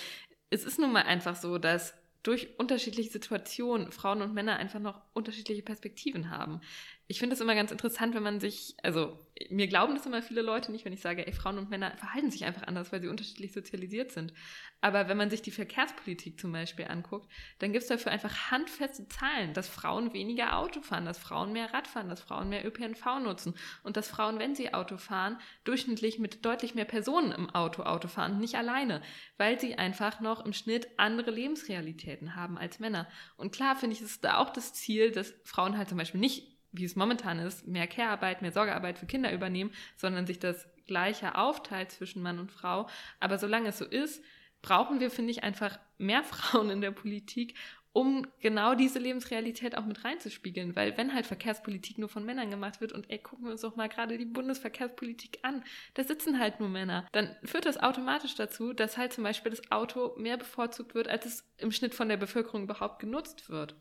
[0.49, 1.93] es ist nun mal einfach so, dass
[2.23, 6.61] durch unterschiedliche Situationen Frauen und Männer einfach noch unterschiedliche Perspektiven haben.
[7.11, 9.19] Ich finde es immer ganz interessant, wenn man sich, also
[9.49, 12.31] mir glauben das immer viele Leute nicht, wenn ich sage, ey, Frauen und Männer verhalten
[12.31, 14.31] sich einfach anders, weil sie unterschiedlich sozialisiert sind.
[14.79, 19.09] Aber wenn man sich die Verkehrspolitik zum Beispiel anguckt, dann gibt es dafür einfach handfeste
[19.09, 23.19] Zahlen, dass Frauen weniger Auto fahren, dass Frauen mehr Rad fahren, dass Frauen mehr ÖPNV
[23.21, 27.83] nutzen und dass Frauen, wenn sie Auto fahren, durchschnittlich mit deutlich mehr Personen im Auto
[27.83, 29.01] Auto fahren, nicht alleine,
[29.35, 33.09] weil sie einfach noch im Schnitt andere Lebensrealitäten haben als Männer.
[33.35, 36.50] Und klar finde ich, ist da auch das Ziel, dass Frauen halt zum Beispiel nicht
[36.71, 41.35] wie es momentan ist, mehr Care-Arbeit, mehr Sorgearbeit für Kinder übernehmen, sondern sich das gleiche
[41.35, 42.87] aufteilt zwischen Mann und Frau.
[43.19, 44.23] Aber solange es so ist,
[44.61, 47.55] brauchen wir, finde ich, einfach mehr Frauen in der Politik,
[47.93, 50.75] um genau diese Lebensrealität auch mit reinzuspiegeln.
[50.75, 53.75] Weil wenn halt Verkehrspolitik nur von Männern gemacht wird und ey, gucken wir uns doch
[53.75, 55.63] mal gerade die Bundesverkehrspolitik an,
[55.95, 59.71] da sitzen halt nur Männer, dann führt das automatisch dazu, dass halt zum Beispiel das
[59.71, 63.75] Auto mehr bevorzugt wird, als es im Schnitt von der Bevölkerung überhaupt genutzt wird.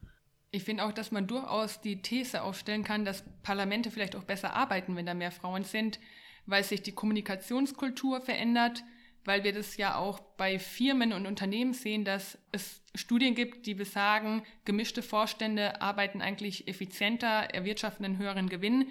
[0.53, 4.55] Ich finde auch, dass man durchaus die These aufstellen kann, dass Parlamente vielleicht auch besser
[4.55, 6.01] arbeiten, wenn da mehr Frauen sind,
[6.47, 8.83] weil sich die Kommunikationskultur verändert,
[9.25, 13.75] weil wir das ja auch bei Firmen und Unternehmen sehen, dass es Studien gibt, die
[13.75, 18.89] besagen, gemischte Vorstände arbeiten eigentlich effizienter, erwirtschaften einen höheren Gewinn.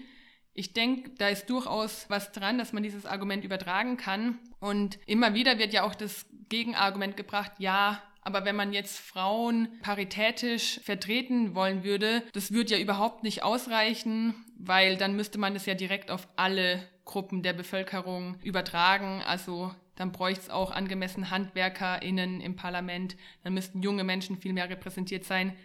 [0.53, 4.39] Ich denke, da ist durchaus was dran, dass man dieses Argument übertragen kann.
[4.59, 9.69] Und immer wieder wird ja auch das Gegenargument gebracht, ja, aber wenn man jetzt Frauen
[9.81, 15.65] paritätisch vertreten wollen würde, das würde ja überhaupt nicht ausreichen, weil dann müsste man das
[15.65, 19.23] ja direkt auf alle Gruppen der Bevölkerung übertragen.
[19.25, 23.17] Also dann bräuchte es auch angemessen HandwerkerInnen im Parlament.
[23.43, 25.55] Dann müssten junge Menschen viel mehr repräsentiert sein.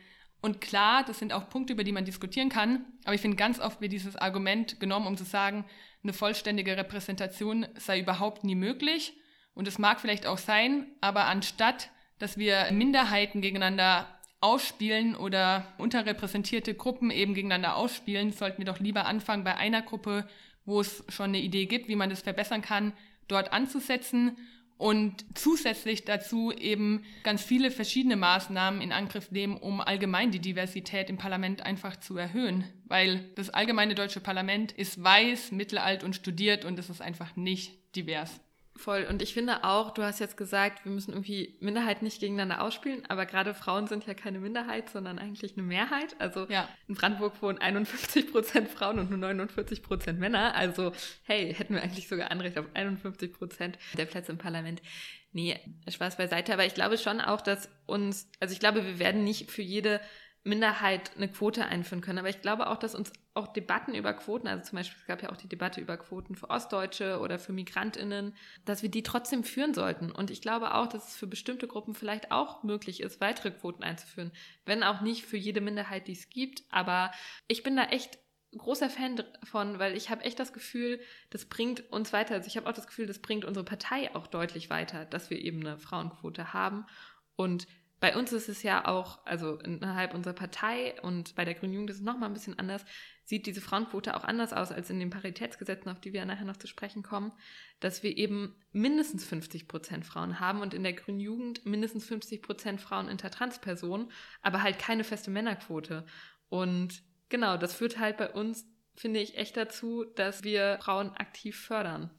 [0.41, 2.85] Und klar, das sind auch Punkte, über die man diskutieren kann.
[3.05, 5.65] Aber ich finde, ganz oft wird dieses Argument genommen, um zu sagen,
[6.03, 9.15] eine vollständige Repräsentation sei überhaupt nie möglich.
[9.55, 14.09] Und es mag vielleicht auch sein, aber anstatt, dass wir Minderheiten gegeneinander
[14.41, 20.29] ausspielen oder unterrepräsentierte Gruppen eben gegeneinander ausspielen, sollten wir doch lieber anfangen bei einer Gruppe,
[20.65, 22.93] wo es schon eine Idee gibt, wie man das verbessern kann,
[23.27, 24.37] dort anzusetzen
[24.77, 31.09] und zusätzlich dazu eben ganz viele verschiedene Maßnahmen in Angriff nehmen, um allgemein die Diversität
[31.09, 32.65] im Parlament einfach zu erhöhen.
[32.85, 37.79] Weil das allgemeine deutsche Parlament ist weiß, mittelalt und studiert und es ist einfach nicht
[37.97, 38.41] divers.
[38.77, 39.07] Voll.
[39.09, 43.05] Und ich finde auch, du hast jetzt gesagt, wir müssen irgendwie Minderheiten nicht gegeneinander ausspielen,
[43.09, 46.17] aber gerade Frauen sind ja keine Minderheit, sondern eigentlich eine Mehrheit.
[46.19, 46.69] Also ja.
[46.89, 50.57] in Brandenburg wohnen 51 Prozent Frauen und nur 49 Prozent Männer.
[50.57, 50.91] Also
[51.23, 54.83] hey, hätten wir eigentlich sogar Anrecht auf 51 Prozent der Plätze im Parlament.
[55.31, 55.59] Nee,
[55.89, 56.53] Spaß beiseite.
[56.53, 60.01] Aber ich glaube schon auch, dass uns, also ich glaube, wir werden nicht für jede
[60.45, 62.19] Minderheit eine Quote einführen können.
[62.19, 65.23] Aber ich glaube auch, dass uns auch Debatten über Quoten, also zum Beispiel es gab
[65.23, 69.43] ja auch die Debatte über Quoten für Ostdeutsche oder für Migrantinnen, dass wir die trotzdem
[69.43, 70.13] führen sollten.
[70.13, 73.83] Und ich glaube auch, dass es für bestimmte Gruppen vielleicht auch möglich ist, weitere Quoten
[73.83, 74.33] einzuführen.
[74.67, 76.63] Wenn auch nicht für jede Minderheit, die es gibt.
[76.71, 77.11] Aber
[77.49, 78.19] ich bin da echt
[78.57, 82.35] großer Fan davon, weil ich habe echt das Gefühl, das bringt uns weiter.
[82.35, 85.41] Also ich habe auch das Gefühl, das bringt unsere Partei auch deutlich weiter, dass wir
[85.41, 86.87] eben eine Frauenquote haben.
[87.35, 87.67] Und
[88.01, 91.91] bei uns ist es ja auch, also innerhalb unserer Partei und bei der Grünen Jugend
[91.91, 92.85] ist es nochmal ein bisschen anders,
[93.25, 96.59] sieht diese Frauenquote auch anders aus als in den Paritätsgesetzen, auf die wir nachher noch
[96.59, 97.33] zu sprechen kommen,
[97.81, 102.43] dass wir eben mindestens 50 Prozent Frauen haben und in der Grünen Jugend mindestens 50
[102.43, 104.11] Prozent Frauen Intertranspersonen,
[104.43, 106.05] aber halt keine feste Männerquote.
[106.49, 111.59] Und genau, das führt halt bei uns, finde ich, echt dazu, dass wir Frauen aktiv
[111.59, 112.11] fördern.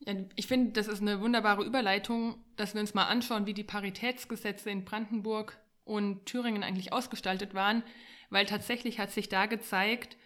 [0.00, 3.64] Ja, ich finde, das ist eine wunderbare Überleitung, dass wir uns mal anschauen, wie die
[3.64, 7.82] Paritätsgesetze in Brandenburg und Thüringen eigentlich ausgestaltet waren,
[8.30, 10.16] weil tatsächlich hat sich da gezeigt,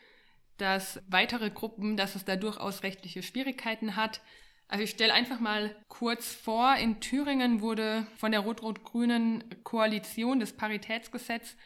[0.57, 4.20] dass weitere Gruppen, dass es da durchaus rechtliche Schwierigkeiten hat.
[4.66, 10.52] Also ich stelle einfach mal kurz vor, in Thüringen wurde von der rot-rot-grünen Koalition das
[10.52, 11.57] Paritätsgesetz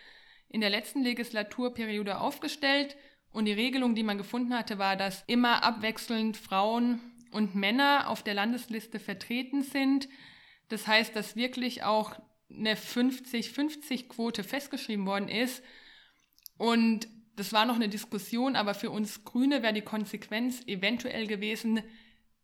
[0.48, 2.96] in der letzten Legislaturperiode aufgestellt
[3.32, 7.00] und die Regelung, die man gefunden hatte, war, dass immer abwechselnd Frauen
[7.32, 10.08] und Männer auf der Landesliste vertreten sind.
[10.68, 12.14] Das heißt, dass wirklich auch
[12.50, 15.62] eine 50-50-Quote festgeschrieben worden ist.
[16.58, 21.82] Und das war noch eine Diskussion, aber für uns Grüne wäre die Konsequenz eventuell gewesen,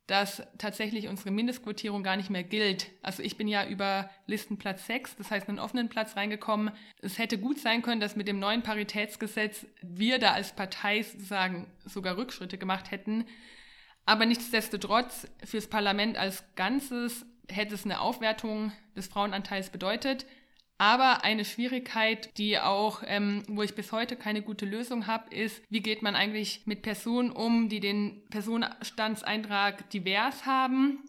[0.09, 2.91] dass tatsächlich unsere Mindestquotierung gar nicht mehr gilt.
[3.03, 6.73] Also ich bin ja über Listenplatz 6, das heißt einen offenen Platz reingekommen.
[7.03, 11.71] Es hätte gut sein können, dass mit dem neuen Paritätsgesetz wir da als Partei sozusagen
[11.85, 13.27] sogar Rückschritte gemacht hätten.
[14.09, 20.25] Aber nichtsdestotrotz, fürs Parlament als Ganzes hätte es eine Aufwertung des Frauenanteils bedeutet.
[20.79, 25.63] Aber eine Schwierigkeit, die auch, ähm, wo ich bis heute keine gute Lösung habe, ist,
[25.69, 31.01] wie geht man eigentlich mit Personen um, die den Personenstandseintrag divers haben?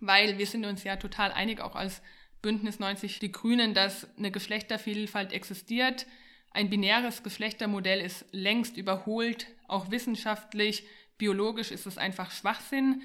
[0.00, 2.02] Weil wir sind uns ja total einig, auch als
[2.42, 6.08] Bündnis 90 Die Grünen, dass eine Geschlechtervielfalt existiert.
[6.50, 10.82] Ein binäres Geschlechtermodell ist längst überholt, auch wissenschaftlich
[11.18, 13.02] biologisch ist es einfach Schwachsinn.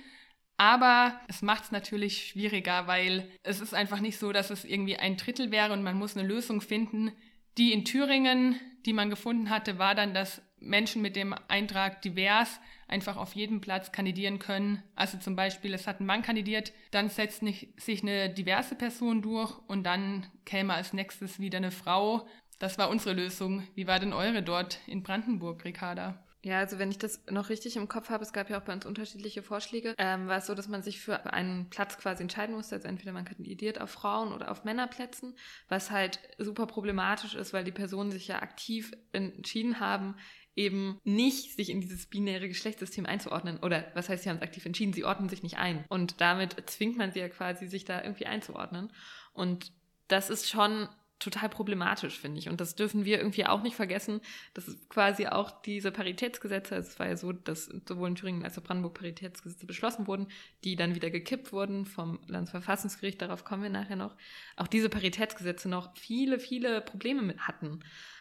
[0.58, 4.98] Aber es macht es natürlich schwieriger, weil es ist einfach nicht so, dass es irgendwie
[4.98, 7.12] ein Drittel wäre und man muss eine Lösung finden.
[7.58, 12.60] Die in Thüringen, die man gefunden hatte, war dann, dass Menschen mit dem Eintrag divers
[12.88, 14.82] einfach auf jedem Platz kandidieren können.
[14.96, 17.44] Also zum Beispiel, es hat ein Mann kandidiert, dann setzt
[17.78, 22.28] sich eine diverse Person durch und dann käme als nächstes wieder eine Frau.
[22.60, 23.68] Das war unsere Lösung.
[23.76, 26.23] Wie war denn eure dort in Brandenburg, Ricarda?
[26.46, 28.74] Ja, also wenn ich das noch richtig im Kopf habe, es gab ja auch bei
[28.74, 32.54] uns unterschiedliche Vorschläge, ähm, war es so, dass man sich für einen Platz quasi entscheiden
[32.54, 32.76] musste.
[32.76, 35.38] Also entweder man kandidiert auf Frauen oder auf Männerplätzen,
[35.70, 40.16] was halt super problematisch ist, weil die Personen sich ja aktiv entschieden haben,
[40.54, 43.60] eben nicht sich in dieses binäre Geschlechtssystem einzuordnen.
[43.60, 45.86] Oder was heißt, sie haben es aktiv entschieden, sie ordnen sich nicht ein.
[45.88, 48.92] Und damit zwingt man sie ja quasi, sich da irgendwie einzuordnen.
[49.32, 49.72] Und
[50.10, 52.50] das ist schon total problematisch, finde ich.
[52.50, 54.22] Und das dürfen wir irgendwie auch nicht vergessen,
[54.54, 58.64] dass quasi auch diese Paritätsgesetze, es war ja so, dass sowohl in Thüringen als auch
[58.64, 60.28] Brandenburg Paritätsgesetze beschlossen wurden,
[60.64, 64.16] die dann wieder gekippt wurden vom Landesverfassungsgericht, darauf kommen wir nachher noch,
[64.58, 67.80] auch diese Paritätsgesetze noch viele, viele Probleme mit hatten.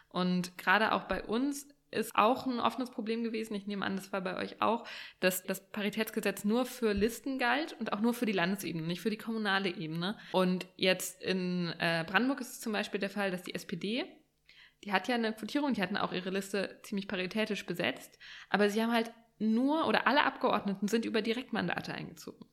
[0.09, 3.55] Und gerade auch bei uns ist auch ein offenes Problem gewesen.
[3.55, 4.87] Ich nehme an, das war bei euch auch,
[5.21, 9.11] dass das Paritätsgesetz nur für Listen galt und auch nur für die Landesebene, nicht für
[9.11, 10.17] die kommunale Ebene.
[10.33, 14.05] Und jetzt in äh, Brandenburg ist es zum Beispiel der Fall, dass die SPD,
[14.85, 18.19] die hat ja eine Quotierung, die hatten auch ihre Liste ziemlich paritätisch besetzt,
[18.51, 22.47] aber sie haben halt nur oder alle Abgeordneten sind über Direktmandate eingezogen.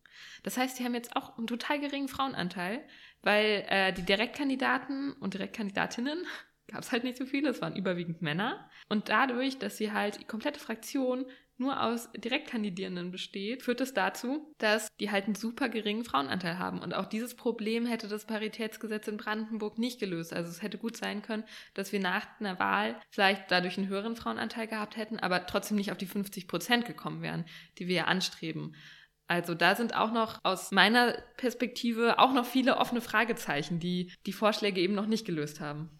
[0.43, 2.83] Das heißt, sie haben jetzt auch einen total geringen Frauenanteil,
[3.21, 6.25] weil äh, die Direktkandidaten und Direktkandidatinnen
[6.69, 8.69] gab es halt nicht so viele, es waren überwiegend Männer.
[8.87, 11.25] Und dadurch, dass sie halt die komplette Fraktion
[11.59, 16.79] nur aus Direktkandidierenden besteht, führt es dazu, dass die halt einen super geringen Frauenanteil haben.
[16.79, 20.33] Und auch dieses Problem hätte das Paritätsgesetz in Brandenburg nicht gelöst.
[20.33, 21.43] Also es hätte gut sein können,
[21.73, 25.91] dass wir nach einer Wahl vielleicht dadurch einen höheren Frauenanteil gehabt hätten, aber trotzdem nicht
[25.91, 27.45] auf die 50 Prozent gekommen wären,
[27.77, 28.73] die wir ja anstreben.
[29.27, 34.33] Also da sind auch noch aus meiner Perspektive auch noch viele offene Fragezeichen, die die
[34.33, 35.98] Vorschläge eben noch nicht gelöst haben.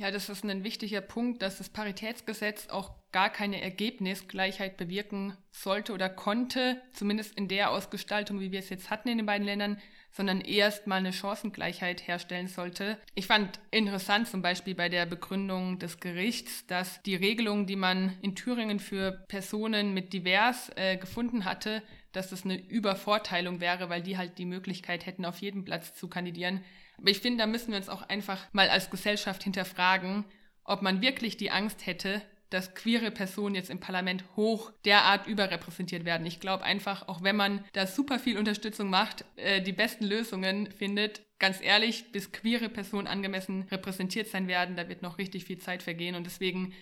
[0.00, 5.92] Ja, das ist ein wichtiger Punkt, dass das Paritätsgesetz auch gar keine Ergebnisgleichheit bewirken sollte
[5.92, 9.78] oder konnte, zumindest in der Ausgestaltung, wie wir es jetzt hatten in den beiden Ländern,
[10.10, 12.96] sondern erst mal eine Chancengleichheit herstellen sollte.
[13.14, 18.16] Ich fand interessant zum Beispiel bei der Begründung des Gerichts, dass die Regelung, die man
[18.22, 21.82] in Thüringen für Personen mit divers äh, gefunden hatte,
[22.12, 26.08] dass das eine Übervorteilung wäre, weil die halt die Möglichkeit hätten, auf jedem Platz zu
[26.08, 26.64] kandidieren.
[27.00, 30.24] Aber ich finde, da müssen wir uns auch einfach mal als Gesellschaft hinterfragen,
[30.64, 36.04] ob man wirklich die Angst hätte, dass queere Personen jetzt im Parlament hoch derart überrepräsentiert
[36.04, 36.26] werden.
[36.26, 40.70] Ich glaube einfach, auch wenn man da super viel Unterstützung macht, äh, die besten Lösungen
[40.70, 45.58] findet, ganz ehrlich, bis queere Personen angemessen repräsentiert sein werden, da wird noch richtig viel
[45.58, 46.74] Zeit vergehen und deswegen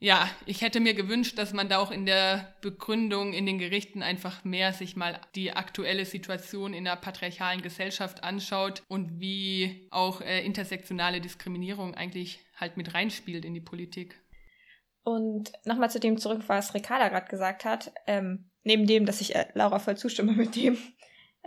[0.00, 4.02] ja, ich hätte mir gewünscht, dass man da auch in der Begründung in den Gerichten
[4.02, 10.20] einfach mehr sich mal die aktuelle Situation in der patriarchalen Gesellschaft anschaut und wie auch
[10.20, 14.22] äh, intersektionale Diskriminierung eigentlich halt mit reinspielt in die Politik.
[15.02, 17.92] Und nochmal zu dem zurück, was Ricarda gerade gesagt hat.
[18.06, 20.78] Ähm, neben dem, dass ich äh, Laura voll zustimme mit dem,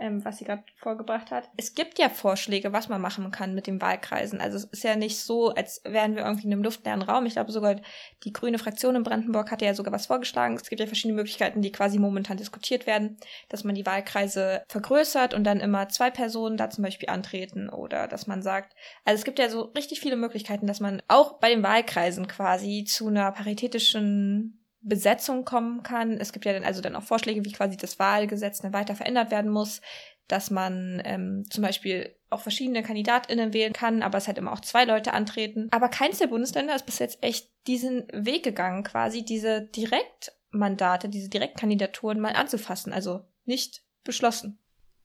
[0.02, 1.48] ähm, was sie gerade vorgebracht hat.
[1.56, 4.40] Es gibt ja Vorschläge, was man machen kann mit den Wahlkreisen.
[4.40, 7.24] Also es ist ja nicht so, als wären wir irgendwie in einem luftleeren Raum.
[7.24, 7.76] Ich glaube sogar
[8.24, 10.56] die grüne Fraktion in Brandenburg hatte ja sogar was vorgeschlagen.
[10.56, 13.16] Es gibt ja verschiedene Möglichkeiten, die quasi momentan diskutiert werden,
[13.48, 18.08] dass man die Wahlkreise vergrößert und dann immer zwei Personen da zum Beispiel antreten oder
[18.08, 18.74] dass man sagt,
[19.04, 22.84] also es gibt ja so richtig viele Möglichkeiten, dass man auch bei den Wahlkreisen quasi
[22.84, 26.18] zu einer paritätischen Besetzung kommen kann.
[26.18, 29.30] Es gibt ja dann also dann auch Vorschläge, wie quasi das Wahlgesetz dann weiter verändert
[29.30, 29.80] werden muss,
[30.28, 34.60] dass man ähm, zum Beispiel auch verschiedene KandidatInnen wählen kann, aber es halt immer auch
[34.60, 35.68] zwei Leute antreten.
[35.70, 41.28] Aber keins der Bundesländer ist bis jetzt echt diesen Weg gegangen, quasi diese Direktmandate, diese
[41.28, 42.92] Direktkandidaturen mal anzufassen.
[42.92, 44.58] Also nicht beschlossen.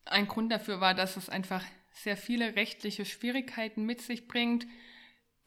[0.06, 1.62] Ein Grund dafür war, dass es einfach
[1.92, 4.66] sehr viele rechtliche Schwierigkeiten mit sich bringt.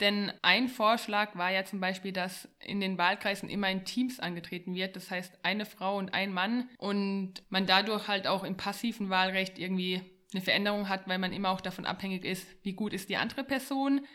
[0.01, 4.73] Denn ein Vorschlag war ja zum Beispiel, dass in den Wahlkreisen immer in Teams angetreten
[4.73, 4.95] wird.
[4.95, 6.67] Das heißt, eine Frau und ein Mann.
[6.77, 10.01] Und man dadurch halt auch im passiven Wahlrecht irgendwie
[10.33, 13.43] eine Veränderung hat, weil man immer auch davon abhängig ist, wie gut ist die andere
[13.43, 14.05] Person.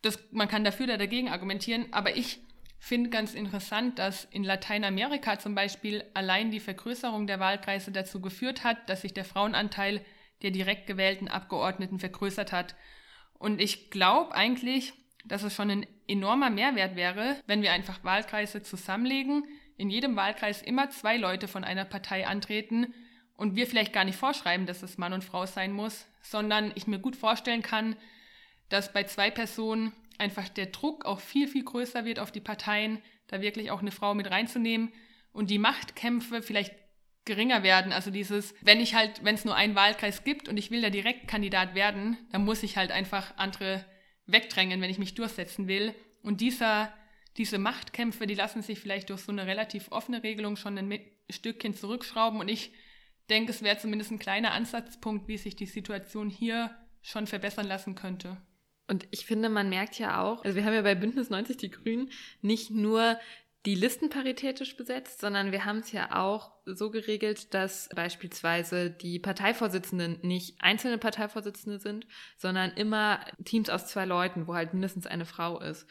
[0.00, 1.92] Das, man kann dafür oder dagegen argumentieren.
[1.92, 2.38] Aber ich
[2.78, 8.62] finde ganz interessant, dass in Lateinamerika zum Beispiel allein die Vergrößerung der Wahlkreise dazu geführt
[8.62, 10.04] hat, dass sich der Frauenanteil
[10.42, 12.74] der direkt gewählten Abgeordneten vergrößert hat.
[13.42, 14.92] Und ich glaube eigentlich,
[15.24, 19.44] dass es schon ein enormer Mehrwert wäre, wenn wir einfach Wahlkreise zusammenlegen,
[19.76, 22.94] in jedem Wahlkreis immer zwei Leute von einer Partei antreten
[23.34, 26.86] und wir vielleicht gar nicht vorschreiben, dass es Mann und Frau sein muss, sondern ich
[26.86, 27.96] mir gut vorstellen kann,
[28.68, 33.02] dass bei zwei Personen einfach der Druck auch viel, viel größer wird auf die Parteien,
[33.26, 34.92] da wirklich auch eine Frau mit reinzunehmen
[35.32, 36.74] und die Machtkämpfe vielleicht
[37.24, 37.92] geringer werden.
[37.92, 40.90] Also dieses, wenn ich halt, wenn es nur einen Wahlkreis gibt und ich will da
[40.90, 43.84] direkt Kandidat werden, dann muss ich halt einfach andere
[44.26, 45.94] wegdrängen, wenn ich mich durchsetzen will.
[46.22, 46.92] Und dieser,
[47.36, 51.00] diese Machtkämpfe, die lassen sich vielleicht durch so eine relativ offene Regelung schon ein
[51.30, 52.40] Stückchen zurückschrauben.
[52.40, 52.72] Und ich
[53.30, 57.94] denke, es wäre zumindest ein kleiner Ansatzpunkt, wie sich die Situation hier schon verbessern lassen
[57.94, 58.36] könnte.
[58.88, 61.70] Und ich finde, man merkt ja auch, also wir haben ja bei Bündnis 90 Die
[61.70, 62.10] Grünen
[62.42, 63.18] nicht nur
[63.64, 69.20] die Listen paritätisch besetzt, sondern wir haben es ja auch so geregelt, dass beispielsweise die
[69.20, 72.06] Parteivorsitzenden nicht einzelne Parteivorsitzende sind,
[72.36, 75.86] sondern immer Teams aus zwei Leuten, wo halt mindestens eine Frau ist.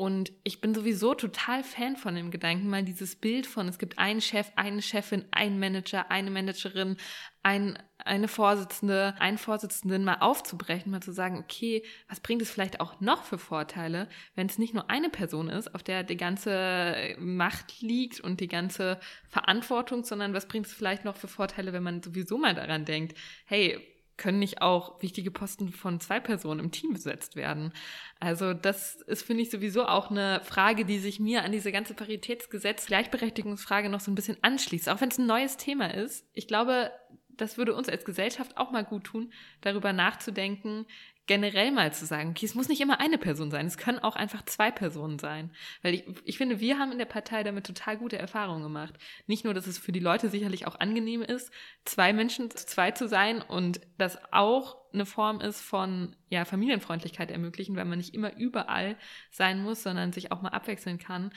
[0.00, 3.98] Und ich bin sowieso total Fan von dem Gedanken, mal dieses Bild von, es gibt
[3.98, 6.96] einen Chef, eine Chefin, einen Manager, eine Managerin,
[7.42, 12.80] ein, eine Vorsitzende, einen Vorsitzenden mal aufzubrechen, mal zu sagen, okay, was bringt es vielleicht
[12.80, 17.14] auch noch für Vorteile, wenn es nicht nur eine Person ist, auf der die ganze
[17.18, 18.98] Macht liegt und die ganze
[19.28, 23.18] Verantwortung, sondern was bringt es vielleicht noch für Vorteile, wenn man sowieso mal daran denkt,
[23.44, 23.78] hey,
[24.20, 27.72] können nicht auch wichtige Posten von zwei Personen im Team besetzt werden?
[28.20, 31.94] Also das ist, finde ich, sowieso auch eine Frage, die sich mir an diese ganze
[31.94, 36.26] Paritätsgesetz, Gleichberechtigungsfrage noch so ein bisschen anschließt, auch wenn es ein neues Thema ist.
[36.34, 36.92] Ich glaube,
[37.40, 40.86] das würde uns als Gesellschaft auch mal gut tun, darüber nachzudenken,
[41.30, 44.16] generell mal zu sagen, okay, es muss nicht immer eine Person sein, es können auch
[44.16, 45.52] einfach zwei Personen sein.
[45.80, 48.94] Weil ich, ich finde, wir haben in der Partei damit total gute Erfahrungen gemacht.
[49.28, 51.52] Nicht nur, dass es für die Leute sicherlich auch angenehm ist,
[51.84, 57.30] zwei Menschen zu zwei zu sein und das auch eine Form ist von ja, Familienfreundlichkeit
[57.30, 58.96] ermöglichen, weil man nicht immer überall
[59.30, 61.30] sein muss, sondern sich auch mal abwechseln kann.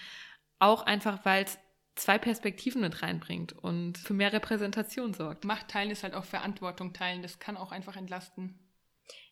[0.57, 1.59] Auch einfach, weil es
[1.93, 5.45] zwei Perspektiven mit reinbringt und für mehr Repräsentation sorgt.
[5.45, 7.21] Macht teilen ist halt auch Verantwortung teilen.
[7.21, 8.57] Das kann auch einfach entlasten.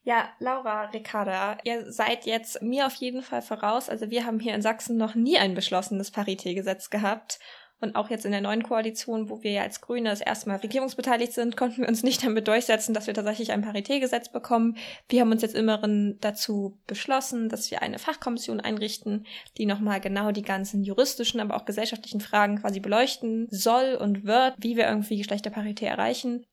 [0.04, 3.88] Ja, Laura, Ricarda, ihr seid jetzt mir auf jeden Fall voraus.
[3.88, 7.40] Also wir haben hier in Sachsen noch nie ein beschlossenes Paritätgesetz gehabt.
[7.82, 10.58] Und auch jetzt in der neuen Koalition, wo wir ja als Grüne das erste Mal
[10.58, 14.78] regierungsbeteiligt sind, konnten wir uns nicht damit durchsetzen, dass wir tatsächlich ein Paritätgesetz bekommen.
[15.10, 19.26] Wir haben uns jetzt immerhin dazu beschlossen, dass wir eine Fachkommission einrichten,
[19.58, 24.56] die nochmal genau die ganzen juristischen, aber auch gesellschaftlichen Fragen quasi beleuchten soll und wird,
[24.60, 26.46] wie wir irgendwie Geschlechterparität erreichen.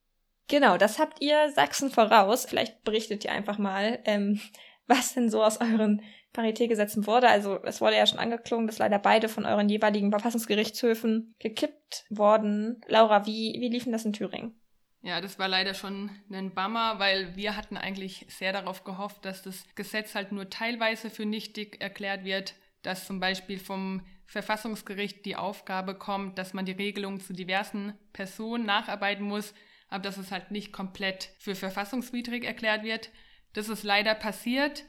[0.49, 2.47] Genau, das habt ihr Sachsen voraus.
[2.47, 4.41] Vielleicht berichtet ihr einfach mal, ähm,
[4.87, 7.29] was denn so aus euren Paritätgesetzen wurde.
[7.29, 12.81] Also es wurde ja schon angeklungen, dass leider beide von euren jeweiligen Verfassungsgerichtshöfen gekippt worden.
[12.87, 14.59] Laura, wie, wie liefen das in Thüringen?
[15.03, 19.43] Ja, das war leider schon ein Bummer, weil wir hatten eigentlich sehr darauf gehofft, dass
[19.43, 25.37] das Gesetz halt nur teilweise für nichtig erklärt wird, dass zum Beispiel vom Verfassungsgericht die
[25.37, 29.55] Aufgabe kommt, dass man die Regelung zu diversen Personen nacharbeiten muss,
[29.89, 33.11] aber dass es halt nicht komplett für verfassungswidrig erklärt wird.
[33.53, 34.85] Das ist leider passiert,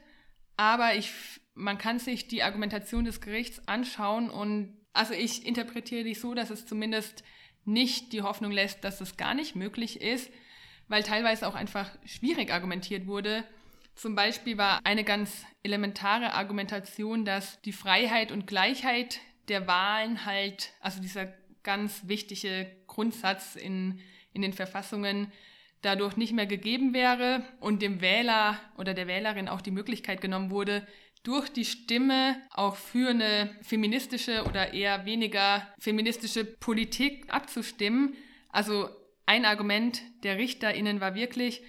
[0.56, 1.10] aber ich,
[1.54, 6.50] man kann sich die Argumentation des Gerichts anschauen und also ich interpretiere die so, dass
[6.50, 7.24] es zumindest
[7.64, 10.30] nicht die Hoffnung lässt, dass es gar nicht möglich ist,
[10.88, 13.44] weil teilweise auch einfach schwierig argumentiert wurde.
[13.94, 20.72] Zum Beispiel war eine ganz elementare Argumentation, dass die Freiheit und Gleichheit der Wahlen halt,
[20.80, 21.32] also dieser
[21.62, 24.00] ganz wichtige Grundsatz in
[24.32, 25.32] in den Verfassungen
[25.82, 30.50] dadurch nicht mehr gegeben wäre und dem Wähler oder der Wählerin auch die Möglichkeit genommen
[30.50, 30.86] wurde,
[31.22, 38.16] durch die Stimme auch für eine feministische oder eher weniger feministische Politik abzustimmen.
[38.48, 38.88] Also
[39.26, 41.62] ein Argument der Richterinnen war wirklich,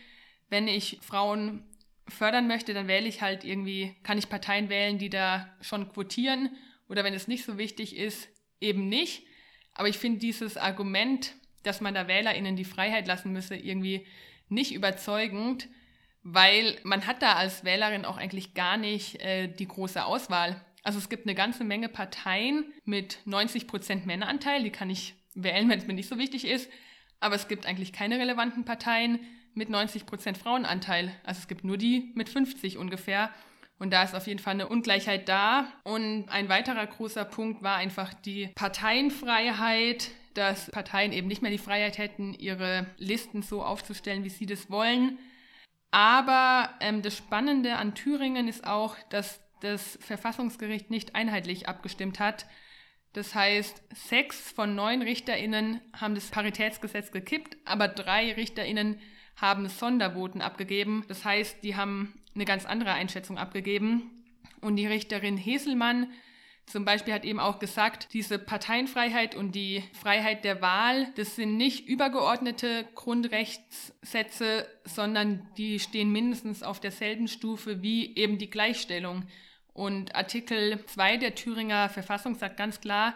[0.49, 1.64] wenn ich Frauen
[2.07, 6.49] fördern möchte, dann wähle ich halt irgendwie, kann ich Parteien wählen, die da schon quotieren
[6.89, 9.24] oder wenn es nicht so wichtig ist, eben nicht.
[9.74, 11.34] Aber ich finde dieses Argument
[11.64, 14.05] dass man da WählerInnen die Freiheit lassen müsse, irgendwie
[14.49, 15.68] nicht überzeugend,
[16.24, 20.59] weil man hat da als Wählerin auch eigentlich gar nicht äh, die große Auswahl.
[20.84, 25.70] Also es gibt eine ganze Menge Parteien mit 90 Prozent Männeranteil, die kann ich wählen,
[25.70, 26.70] wenn es mir nicht so wichtig ist,
[27.20, 29.20] aber es gibt eigentlich keine relevanten Parteien
[29.53, 31.12] mit 90 Prozent Frauenanteil.
[31.24, 33.32] Also es gibt nur die mit 50 ungefähr.
[33.80, 35.66] Und da ist auf jeden Fall eine Ungleichheit da.
[35.84, 41.57] Und ein weiterer großer Punkt war einfach die Parteienfreiheit, dass Parteien eben nicht mehr die
[41.57, 45.19] Freiheit hätten, ihre Listen so aufzustellen, wie sie das wollen.
[45.91, 52.45] Aber ähm, das Spannende an Thüringen ist auch, dass das Verfassungsgericht nicht einheitlich abgestimmt hat.
[53.13, 58.99] Das heißt, sechs von neun Richterinnen haben das Paritätsgesetz gekippt, aber drei Richterinnen
[59.36, 61.03] haben Sondervoten abgegeben.
[61.07, 64.23] Das heißt, die haben eine ganz andere Einschätzung abgegeben.
[64.61, 66.11] Und die Richterin Heselmann
[66.66, 71.57] zum Beispiel hat eben auch gesagt, diese Parteienfreiheit und die Freiheit der Wahl, das sind
[71.57, 79.26] nicht übergeordnete Grundrechtssätze, sondern die stehen mindestens auf derselben Stufe wie eben die Gleichstellung.
[79.74, 83.16] Und Artikel 2 der Thüringer Verfassung sagt ganz klar,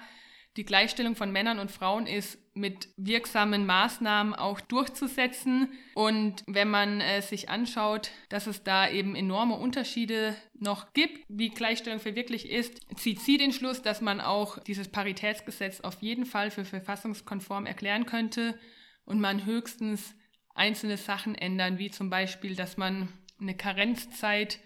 [0.57, 5.69] die Gleichstellung von Männern und Frauen ist mit wirksamen Maßnahmen auch durchzusetzen.
[5.93, 11.49] Und wenn man äh, sich anschaut, dass es da eben enorme Unterschiede noch gibt, wie
[11.49, 16.49] Gleichstellung verwirklicht ist, zieht sie den Schluss, dass man auch dieses Paritätsgesetz auf jeden Fall
[16.51, 18.57] für verfassungskonform erklären könnte
[19.03, 20.15] und man höchstens
[20.53, 23.09] einzelne Sachen ändern, wie zum Beispiel, dass man
[23.41, 24.59] eine Karenzzeit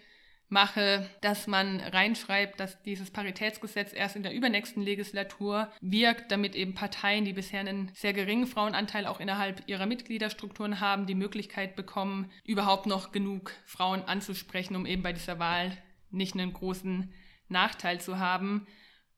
[0.50, 6.74] mache, dass man reinschreibt, dass dieses Paritätsgesetz erst in der übernächsten Legislatur wirkt, damit eben
[6.74, 12.30] Parteien, die bisher einen sehr geringen Frauenanteil auch innerhalb ihrer Mitgliederstrukturen haben, die Möglichkeit bekommen,
[12.44, 15.76] überhaupt noch genug Frauen anzusprechen, um eben bei dieser Wahl
[16.10, 17.14] nicht einen großen
[17.48, 18.66] Nachteil zu haben.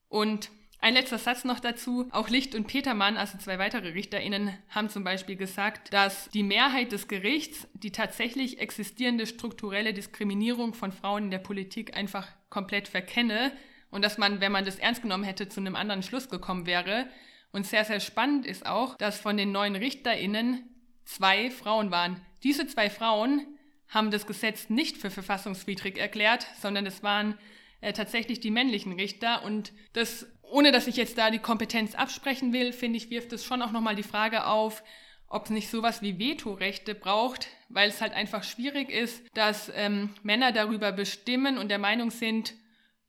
[0.09, 0.51] Und
[0.83, 2.09] ein letzter Satz noch dazu.
[2.11, 6.91] Auch Licht und Petermann, also zwei weitere RichterInnen, haben zum Beispiel gesagt, dass die Mehrheit
[6.91, 13.53] des Gerichts die tatsächlich existierende strukturelle Diskriminierung von Frauen in der Politik einfach komplett verkenne
[13.91, 17.09] und dass man, wenn man das ernst genommen hätte, zu einem anderen Schluss gekommen wäre.
[17.53, 20.69] Und sehr, sehr spannend ist auch, dass von den neuen RichterInnen
[21.05, 22.21] zwei Frauen waren.
[22.43, 23.47] Diese zwei Frauen
[23.87, 27.39] haben das Gesetz nicht für verfassungswidrig erklärt, sondern es waren
[27.83, 29.45] äh, tatsächlich die männlichen Richter.
[29.45, 33.45] Und das ohne dass ich jetzt da die Kompetenz absprechen will, finde ich, wirft es
[33.45, 34.83] schon auch nochmal die Frage auf,
[35.27, 40.11] ob es nicht sowas wie Vetorechte braucht, weil es halt einfach schwierig ist, dass ähm,
[40.23, 42.53] Männer darüber bestimmen und der Meinung sind,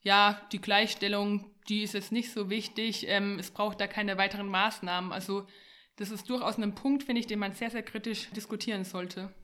[0.00, 4.48] ja, die Gleichstellung, die ist jetzt nicht so wichtig, ähm, es braucht da keine weiteren
[4.48, 5.12] Maßnahmen.
[5.12, 5.46] Also
[5.96, 9.34] das ist durchaus ein Punkt, finde ich, den man sehr, sehr kritisch diskutieren sollte.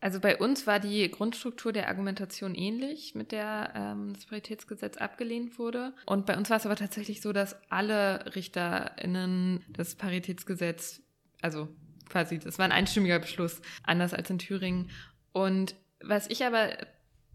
[0.00, 5.58] Also bei uns war die Grundstruktur der Argumentation ähnlich, mit der ähm, das Paritätsgesetz abgelehnt
[5.58, 5.92] wurde.
[6.06, 11.02] Und bei uns war es aber tatsächlich so, dass alle RichterInnen das Paritätsgesetz,
[11.42, 11.68] also
[12.08, 14.90] quasi, das war ein einstimmiger Beschluss, anders als in Thüringen.
[15.32, 16.70] Und was ich aber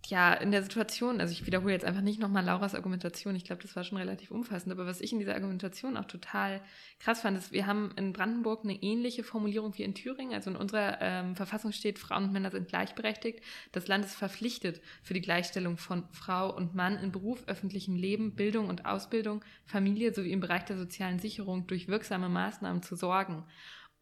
[0.07, 3.61] ja, in der Situation, also ich wiederhole jetzt einfach nicht nochmal Lauras Argumentation, ich glaube,
[3.61, 6.61] das war schon relativ umfassend, aber was ich in dieser Argumentation auch total
[6.99, 10.33] krass fand, ist, wir haben in Brandenburg eine ähnliche Formulierung wie in Thüringen.
[10.33, 13.41] Also in unserer ähm, Verfassung steht, Frauen und Männer sind gleichberechtigt.
[13.71, 18.35] Das Land ist verpflichtet für die Gleichstellung von Frau und Mann in Beruf, öffentlichem Leben,
[18.35, 23.45] Bildung und Ausbildung, Familie sowie im Bereich der sozialen Sicherung durch wirksame Maßnahmen zu sorgen.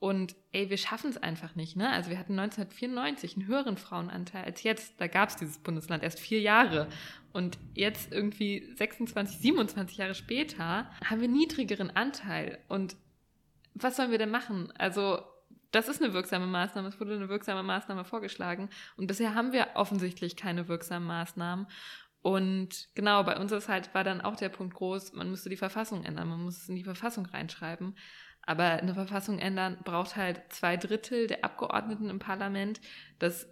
[0.02, 1.76] Und ey, wir schaffen es einfach nicht.
[1.76, 1.88] Ne?
[1.88, 5.00] Also wir hatten 1994 einen höheren Frauenanteil als jetzt.
[5.00, 6.88] Da gab es dieses Bundesland erst vier Jahre.
[7.34, 12.58] Und jetzt irgendwie 26, 27 Jahre später haben wir niedrigeren Anteil.
[12.68, 12.96] Und
[13.76, 14.74] was sollen wir denn machen?
[14.76, 15.20] Also
[15.70, 16.88] das ist eine wirksame Maßnahme.
[16.88, 18.72] Es wurde eine wirksame Maßnahme vorgeschlagen.
[18.98, 21.68] Und bisher haben wir offensichtlich keine wirksamen Maßnahmen.
[22.24, 25.58] Und genau, bei uns ist halt, war dann auch der Punkt groß, man müsste die
[25.58, 27.96] Verfassung ändern, man muss es in die Verfassung reinschreiben.
[28.44, 32.82] Aber eine Verfassung ändern braucht halt zwei Drittel der Abgeordneten im Parlament.
[33.20, 33.48] Das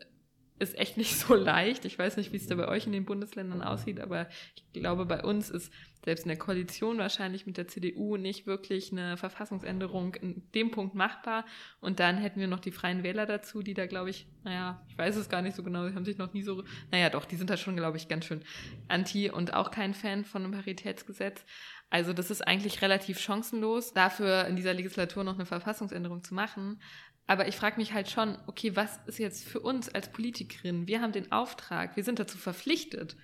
[0.59, 1.85] ist echt nicht so leicht.
[1.85, 5.05] Ich weiß nicht, wie es da bei euch in den Bundesländern aussieht, aber ich glaube,
[5.05, 5.71] bei uns ist
[6.03, 10.95] selbst in der Koalition wahrscheinlich mit der CDU nicht wirklich eine Verfassungsänderung in dem Punkt
[10.95, 11.45] machbar.
[11.81, 14.97] Und dann hätten wir noch die Freien Wähler dazu, die da, glaube ich, naja, ich
[14.97, 17.35] weiß es gar nicht so genau, die haben sich noch nie so, naja, doch, die
[17.35, 18.43] sind da schon, glaube ich, ganz schön
[18.87, 21.43] anti und auch kein Fan von einem Paritätsgesetz.
[21.89, 26.81] Also das ist eigentlich relativ chancenlos, dafür in dieser Legislatur noch eine Verfassungsänderung zu machen.
[27.25, 30.87] Aber ich frage mich halt schon, okay, was ist jetzt für uns als Politikerin?
[30.87, 33.15] Wir haben den Auftrag, wir sind dazu verpflichtet,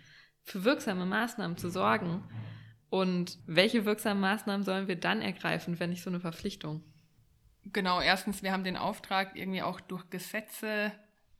[0.42, 2.24] für wirksame Maßnahmen zu sorgen.
[2.90, 6.84] Und welche wirksamen Maßnahmen sollen wir dann ergreifen, wenn nicht so eine Verpflichtung?
[7.66, 10.92] Genau, erstens, wir haben den Auftrag, irgendwie auch durch Gesetze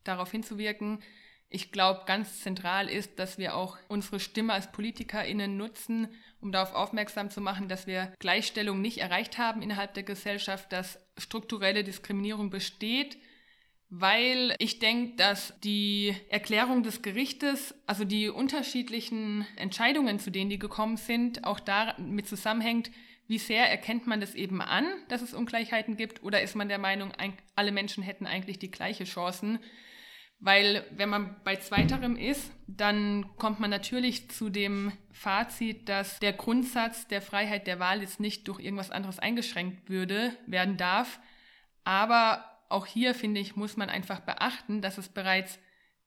[0.02, 1.00] darauf hinzuwirken,
[1.48, 6.08] ich glaube, ganz zentral ist, dass wir auch unsere Stimme als PolitikerInnen nutzen,
[6.40, 10.98] um darauf aufmerksam zu machen, dass wir Gleichstellung nicht erreicht haben innerhalb der Gesellschaft, dass
[11.16, 13.16] strukturelle Diskriminierung besteht,
[13.88, 20.58] weil ich denke, dass die Erklärung des Gerichtes, also die unterschiedlichen Entscheidungen, zu denen die
[20.58, 22.90] gekommen sind, auch damit zusammenhängt,
[23.28, 26.78] wie sehr erkennt man das eben an, dass es Ungleichheiten gibt, oder ist man der
[26.78, 27.12] Meinung,
[27.54, 29.60] alle Menschen hätten eigentlich die gleiche Chancen?
[30.38, 36.34] Weil wenn man bei zweiterem ist, dann kommt man natürlich zu dem Fazit, dass der
[36.34, 41.20] Grundsatz der Freiheit der Wahl jetzt nicht durch irgendwas anderes eingeschränkt würde, werden darf.
[41.84, 45.58] Aber auch hier, finde ich, muss man einfach beachten, dass es bereits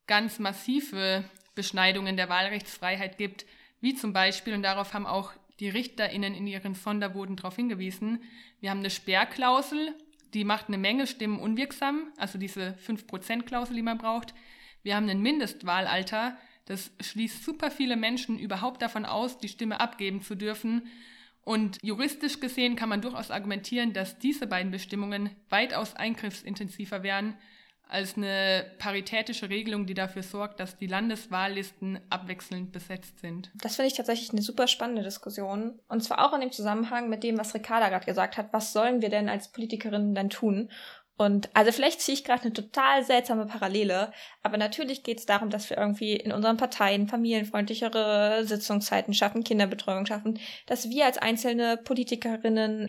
[0.06, 1.24] ganz massive
[1.56, 3.46] Beschneidungen der Wahlrechtsfreiheit gibt,
[3.82, 8.24] wie zum Beispiel, und darauf haben auch die RichterInnen in ihren Sonderboten darauf hingewiesen,
[8.60, 9.96] wir haben eine Sperrklausel,
[10.34, 14.34] die macht eine Menge Stimmen unwirksam, also diese 5%-Klausel, die man braucht.
[14.84, 20.22] Wir haben ein Mindestwahlalter, das schließt super viele Menschen überhaupt davon aus, die Stimme abgeben
[20.22, 20.88] zu dürfen.
[21.42, 27.36] Und juristisch gesehen kann man durchaus argumentieren, dass diese beiden Bestimmungen weitaus eingriffsintensiver wären
[27.90, 33.52] als eine paritätische Regelung, die dafür sorgt, dass die Landeswahllisten abwechselnd besetzt sind.
[33.56, 35.80] Das finde ich tatsächlich eine super spannende Diskussion.
[35.88, 38.54] Und zwar auch in dem Zusammenhang mit dem, was Ricarda gerade gesagt hat.
[38.54, 40.70] Was sollen wir denn als Politikerinnen dann tun?
[41.18, 45.50] Und also vielleicht ziehe ich gerade eine total seltsame Parallele, aber natürlich geht es darum,
[45.50, 51.76] dass wir irgendwie in unseren Parteien familienfreundlichere Sitzungszeiten schaffen, Kinderbetreuung schaffen, dass wir als einzelne
[51.76, 52.88] Politikerinnen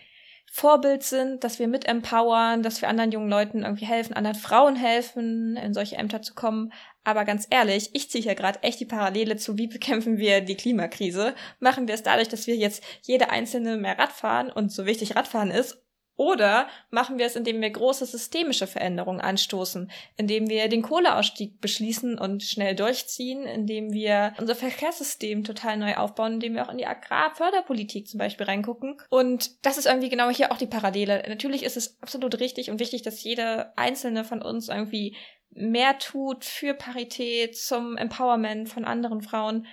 [0.52, 4.74] Vorbild sind, dass wir mit empowern, dass wir anderen jungen Leuten irgendwie helfen, anderen Frauen
[4.74, 6.72] helfen, in solche Ämter zu kommen.
[7.04, 10.56] Aber ganz ehrlich, ich ziehe hier gerade echt die Parallele zu, wie bekämpfen wir die
[10.56, 11.36] Klimakrise.
[11.60, 15.52] Machen wir es dadurch, dass wir jetzt jede einzelne mehr Radfahren und so wichtig Radfahren
[15.52, 15.80] ist
[16.20, 22.18] oder machen wir es, indem wir große systemische Veränderungen anstoßen, indem wir den Kohleausstieg beschließen
[22.18, 26.86] und schnell durchziehen, indem wir unser Verkehrssystem total neu aufbauen, indem wir auch in die
[26.86, 28.98] Agrarförderpolitik zum Beispiel reingucken.
[29.08, 31.24] Und das ist irgendwie genau hier auch die Parallele.
[31.26, 35.16] Natürlich ist es absolut richtig und wichtig, dass jede einzelne von uns irgendwie
[35.48, 39.66] mehr tut für Parität, zum Empowerment von anderen Frauen.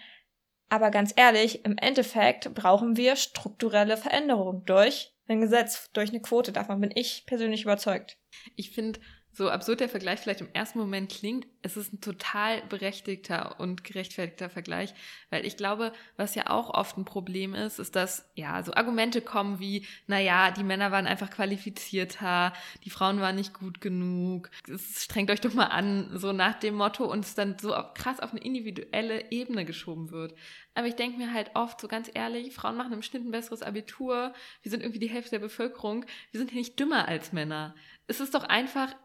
[0.70, 6.52] Aber ganz ehrlich, im Endeffekt brauchen wir strukturelle Veränderungen durch ein Gesetz durch eine Quote.
[6.52, 8.18] Davon bin ich persönlich überzeugt.
[8.56, 9.00] Ich finde,
[9.38, 13.84] so absurd der Vergleich vielleicht im ersten Moment klingt, es ist ein total berechtigter und
[13.84, 14.96] gerechtfertigter Vergleich,
[15.30, 19.22] weil ich glaube, was ja auch oft ein Problem ist, ist, dass ja so Argumente
[19.22, 22.52] kommen wie, naja, die Männer waren einfach qualifizierter,
[22.84, 26.74] die Frauen waren nicht gut genug, es strengt euch doch mal an, so nach dem
[26.74, 30.34] Motto und es dann so krass auf eine individuelle Ebene geschoben wird.
[30.74, 33.62] Aber ich denke mir halt oft, so ganz ehrlich, Frauen machen im Schnitt ein besseres
[33.62, 34.34] Abitur,
[34.64, 37.76] wir sind irgendwie die Hälfte der Bevölkerung, wir sind hier nicht dümmer als Männer.
[38.08, 38.96] Es ist doch einfach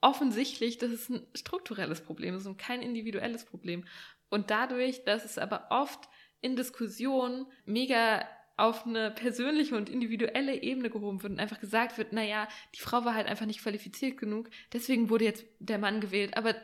[0.00, 3.84] offensichtlich, dass es ein strukturelles Problem ist und kein individuelles Problem.
[4.30, 6.08] Und dadurch, dass es aber oft
[6.40, 8.26] in Diskussionen mega
[8.56, 13.04] auf eine persönliche und individuelle Ebene gehoben wird und einfach gesagt wird, naja, die Frau
[13.04, 16.36] war halt einfach nicht qualifiziert genug, deswegen wurde jetzt der Mann gewählt.
[16.36, 16.54] Aber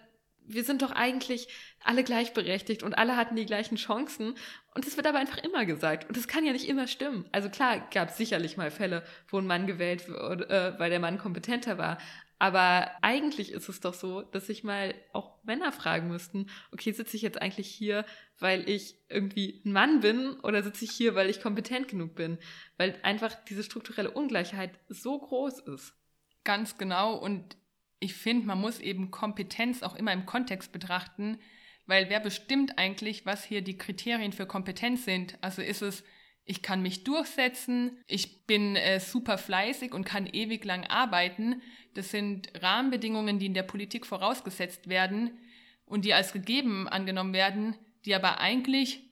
[0.46, 1.48] wir sind doch eigentlich
[1.82, 4.34] alle gleichberechtigt und alle hatten die gleichen Chancen.
[4.74, 6.06] Und es wird aber einfach immer gesagt.
[6.08, 7.26] Und das kann ja nicht immer stimmen.
[7.32, 11.00] Also klar gab es sicherlich mal Fälle, wo ein Mann gewählt wurde, äh, weil der
[11.00, 11.98] Mann kompetenter war.
[12.38, 17.16] Aber eigentlich ist es doch so, dass sich mal auch Männer fragen müssten, okay, sitze
[17.16, 18.04] ich jetzt eigentlich hier,
[18.38, 22.38] weil ich irgendwie ein Mann bin oder sitze ich hier, weil ich kompetent genug bin?
[22.76, 25.94] Weil einfach diese strukturelle Ungleichheit so groß ist.
[26.42, 27.16] Ganz genau.
[27.16, 27.56] Und
[28.00, 31.38] ich finde, man muss eben Kompetenz auch immer im Kontext betrachten,
[31.86, 35.38] weil wer bestimmt eigentlich, was hier die Kriterien für Kompetenz sind?
[35.40, 36.04] Also ist es
[36.44, 41.62] ich kann mich durchsetzen, ich bin äh, super fleißig und kann ewig lang arbeiten.
[41.94, 45.38] Das sind Rahmenbedingungen, die in der Politik vorausgesetzt werden
[45.86, 49.02] und die als gegeben angenommen werden, die aber eigentlich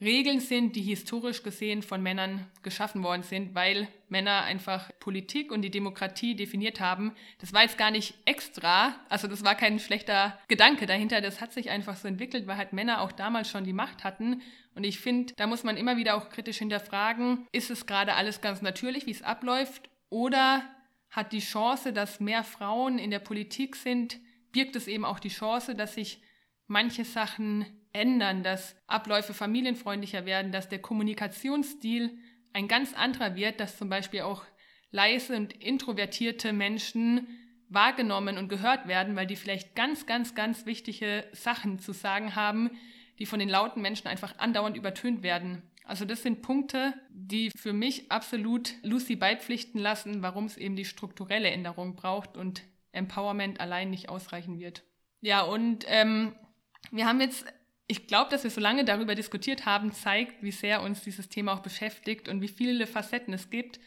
[0.00, 5.62] Regeln sind, die historisch gesehen von Männern geschaffen worden sind, weil Männer einfach Politik und
[5.62, 7.14] die Demokratie definiert haben.
[7.40, 11.52] Das war jetzt gar nicht extra, also das war kein schlechter Gedanke dahinter, das hat
[11.52, 14.42] sich einfach so entwickelt, weil halt Männer auch damals schon die Macht hatten.
[14.76, 18.40] Und ich finde, da muss man immer wieder auch kritisch hinterfragen, ist es gerade alles
[18.40, 20.62] ganz natürlich, wie es abläuft, oder
[21.10, 24.20] hat die Chance, dass mehr Frauen in der Politik sind,
[24.52, 26.22] birgt es eben auch die Chance, dass sich
[26.66, 32.18] manche Sachen ändern, dass Abläufe familienfreundlicher werden, dass der Kommunikationsstil
[32.52, 34.44] ein ganz anderer wird, dass zum Beispiel auch
[34.90, 37.26] leise und introvertierte Menschen
[37.68, 42.70] wahrgenommen und gehört werden, weil die vielleicht ganz, ganz, ganz wichtige Sachen zu sagen haben,
[43.18, 45.62] die von den lauten Menschen einfach andauernd übertönt werden.
[45.84, 50.84] Also das sind Punkte, die für mich absolut Lucy beipflichten lassen, warum es eben die
[50.84, 52.62] strukturelle Änderung braucht und
[52.92, 54.82] Empowerment allein nicht ausreichen wird.
[55.20, 56.34] Ja, und ähm,
[56.90, 57.46] wir haben jetzt
[57.88, 61.54] ich glaube, dass wir so lange darüber diskutiert haben, zeigt, wie sehr uns dieses Thema
[61.54, 63.80] auch beschäftigt und wie viele Facetten es gibt.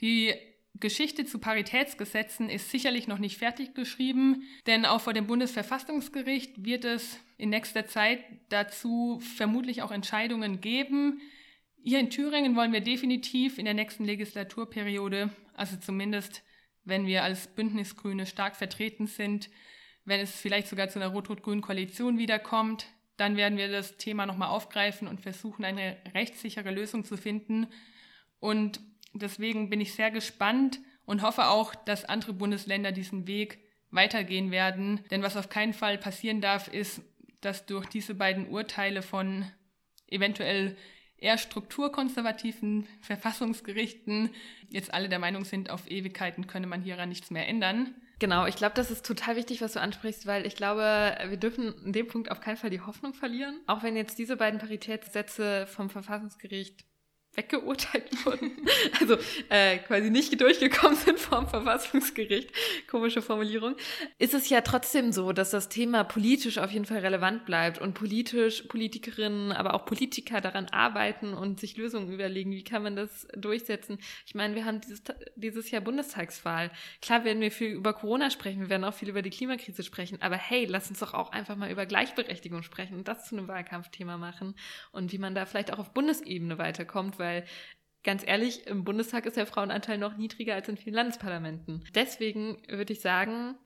[0.00, 0.32] Die
[0.78, 6.84] Geschichte zu Paritätsgesetzen ist sicherlich noch nicht fertig geschrieben, denn auch vor dem Bundesverfassungsgericht wird
[6.84, 11.20] es in nächster Zeit dazu vermutlich auch Entscheidungen geben.
[11.82, 16.44] Hier in Thüringen wollen wir definitiv in der nächsten Legislaturperiode, also zumindest
[16.84, 19.50] wenn wir als Bündnisgrüne stark vertreten sind,
[20.04, 22.86] wenn es vielleicht sogar zu einer rot-rot-grünen Koalition wiederkommt,
[23.18, 27.66] dann werden wir das Thema nochmal aufgreifen und versuchen, eine rechtssichere Lösung zu finden.
[28.40, 28.80] Und
[29.12, 33.58] deswegen bin ich sehr gespannt und hoffe auch, dass andere Bundesländer diesen Weg
[33.90, 35.00] weitergehen werden.
[35.10, 37.02] Denn was auf keinen Fall passieren darf, ist,
[37.40, 39.50] dass durch diese beiden Urteile von
[40.08, 40.76] eventuell
[41.20, 44.30] eher strukturkonservativen Verfassungsgerichten
[44.70, 47.94] jetzt alle der Meinung sind, auf Ewigkeiten könne man hieran nichts mehr ändern.
[48.20, 51.72] Genau, ich glaube, das ist total wichtig, was du ansprichst, weil ich glaube, wir dürfen
[51.84, 53.60] in dem Punkt auf keinen Fall die Hoffnung verlieren.
[53.66, 56.84] Auch wenn jetzt diese beiden Paritätssätze vom Verfassungsgericht
[57.38, 58.50] weggeurteilt wurden,
[59.00, 59.16] also
[59.48, 62.50] äh, quasi nicht durchgekommen sind vom Verfassungsgericht,
[62.90, 63.76] komische Formulierung,
[64.18, 67.94] ist es ja trotzdem so, dass das Thema politisch auf jeden Fall relevant bleibt und
[67.94, 73.28] politisch Politikerinnen, aber auch Politiker daran arbeiten und sich Lösungen überlegen, wie kann man das
[73.36, 73.98] durchsetzen.
[74.26, 75.02] Ich meine, wir haben dieses,
[75.36, 76.72] dieses Jahr Bundestagswahl.
[77.00, 80.20] Klar werden wir viel über Corona sprechen, wir werden auch viel über die Klimakrise sprechen,
[80.20, 83.46] aber hey, lass uns doch auch einfach mal über Gleichberechtigung sprechen und das zu einem
[83.46, 84.56] Wahlkampfthema machen
[84.90, 87.44] und wie man da vielleicht auch auf Bundesebene weiterkommt, weil weil
[88.04, 91.84] ganz ehrlich, im Bundestag ist der Frauenanteil noch niedriger als in vielen Landesparlamenten.
[91.94, 93.56] Deswegen würde ich sagen,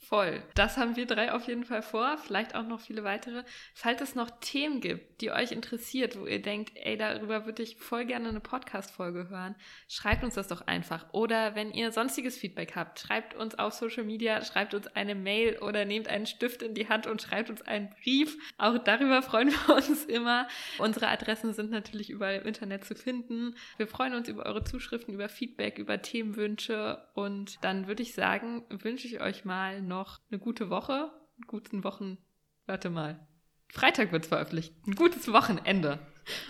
[0.08, 0.44] Voll.
[0.54, 3.44] Das haben wir drei auf jeden Fall vor, vielleicht auch noch viele weitere.
[3.74, 7.78] Falls es noch Themen gibt, die euch interessiert, wo ihr denkt, ey, darüber würde ich
[7.78, 9.56] voll gerne eine Podcast-Folge hören,
[9.88, 11.12] schreibt uns das doch einfach.
[11.12, 15.58] Oder wenn ihr sonstiges Feedback habt, schreibt uns auf Social Media, schreibt uns eine Mail
[15.58, 18.38] oder nehmt einen Stift in die Hand und schreibt uns einen Brief.
[18.60, 20.48] Auch darüber freuen wir uns immer.
[20.78, 23.56] Unsere Adressen sind natürlich überall im Internet zu finden.
[23.78, 28.64] Wir freuen uns über eure Zuschriften, über Feedback, über Themenwünsche und dann würde ich sagen,
[28.70, 32.18] wünsche ich euch mal noch noch eine gute Woche, einen guten Wochen,
[32.66, 33.28] warte mal.
[33.70, 34.74] Freitag wird es veröffentlicht.
[34.86, 36.00] Ein gutes Wochenende.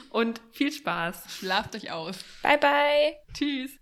[0.10, 1.38] Und viel Spaß.
[1.38, 2.24] Schlaft euch aus.
[2.44, 3.16] Bye, bye.
[3.34, 3.80] Tschüss.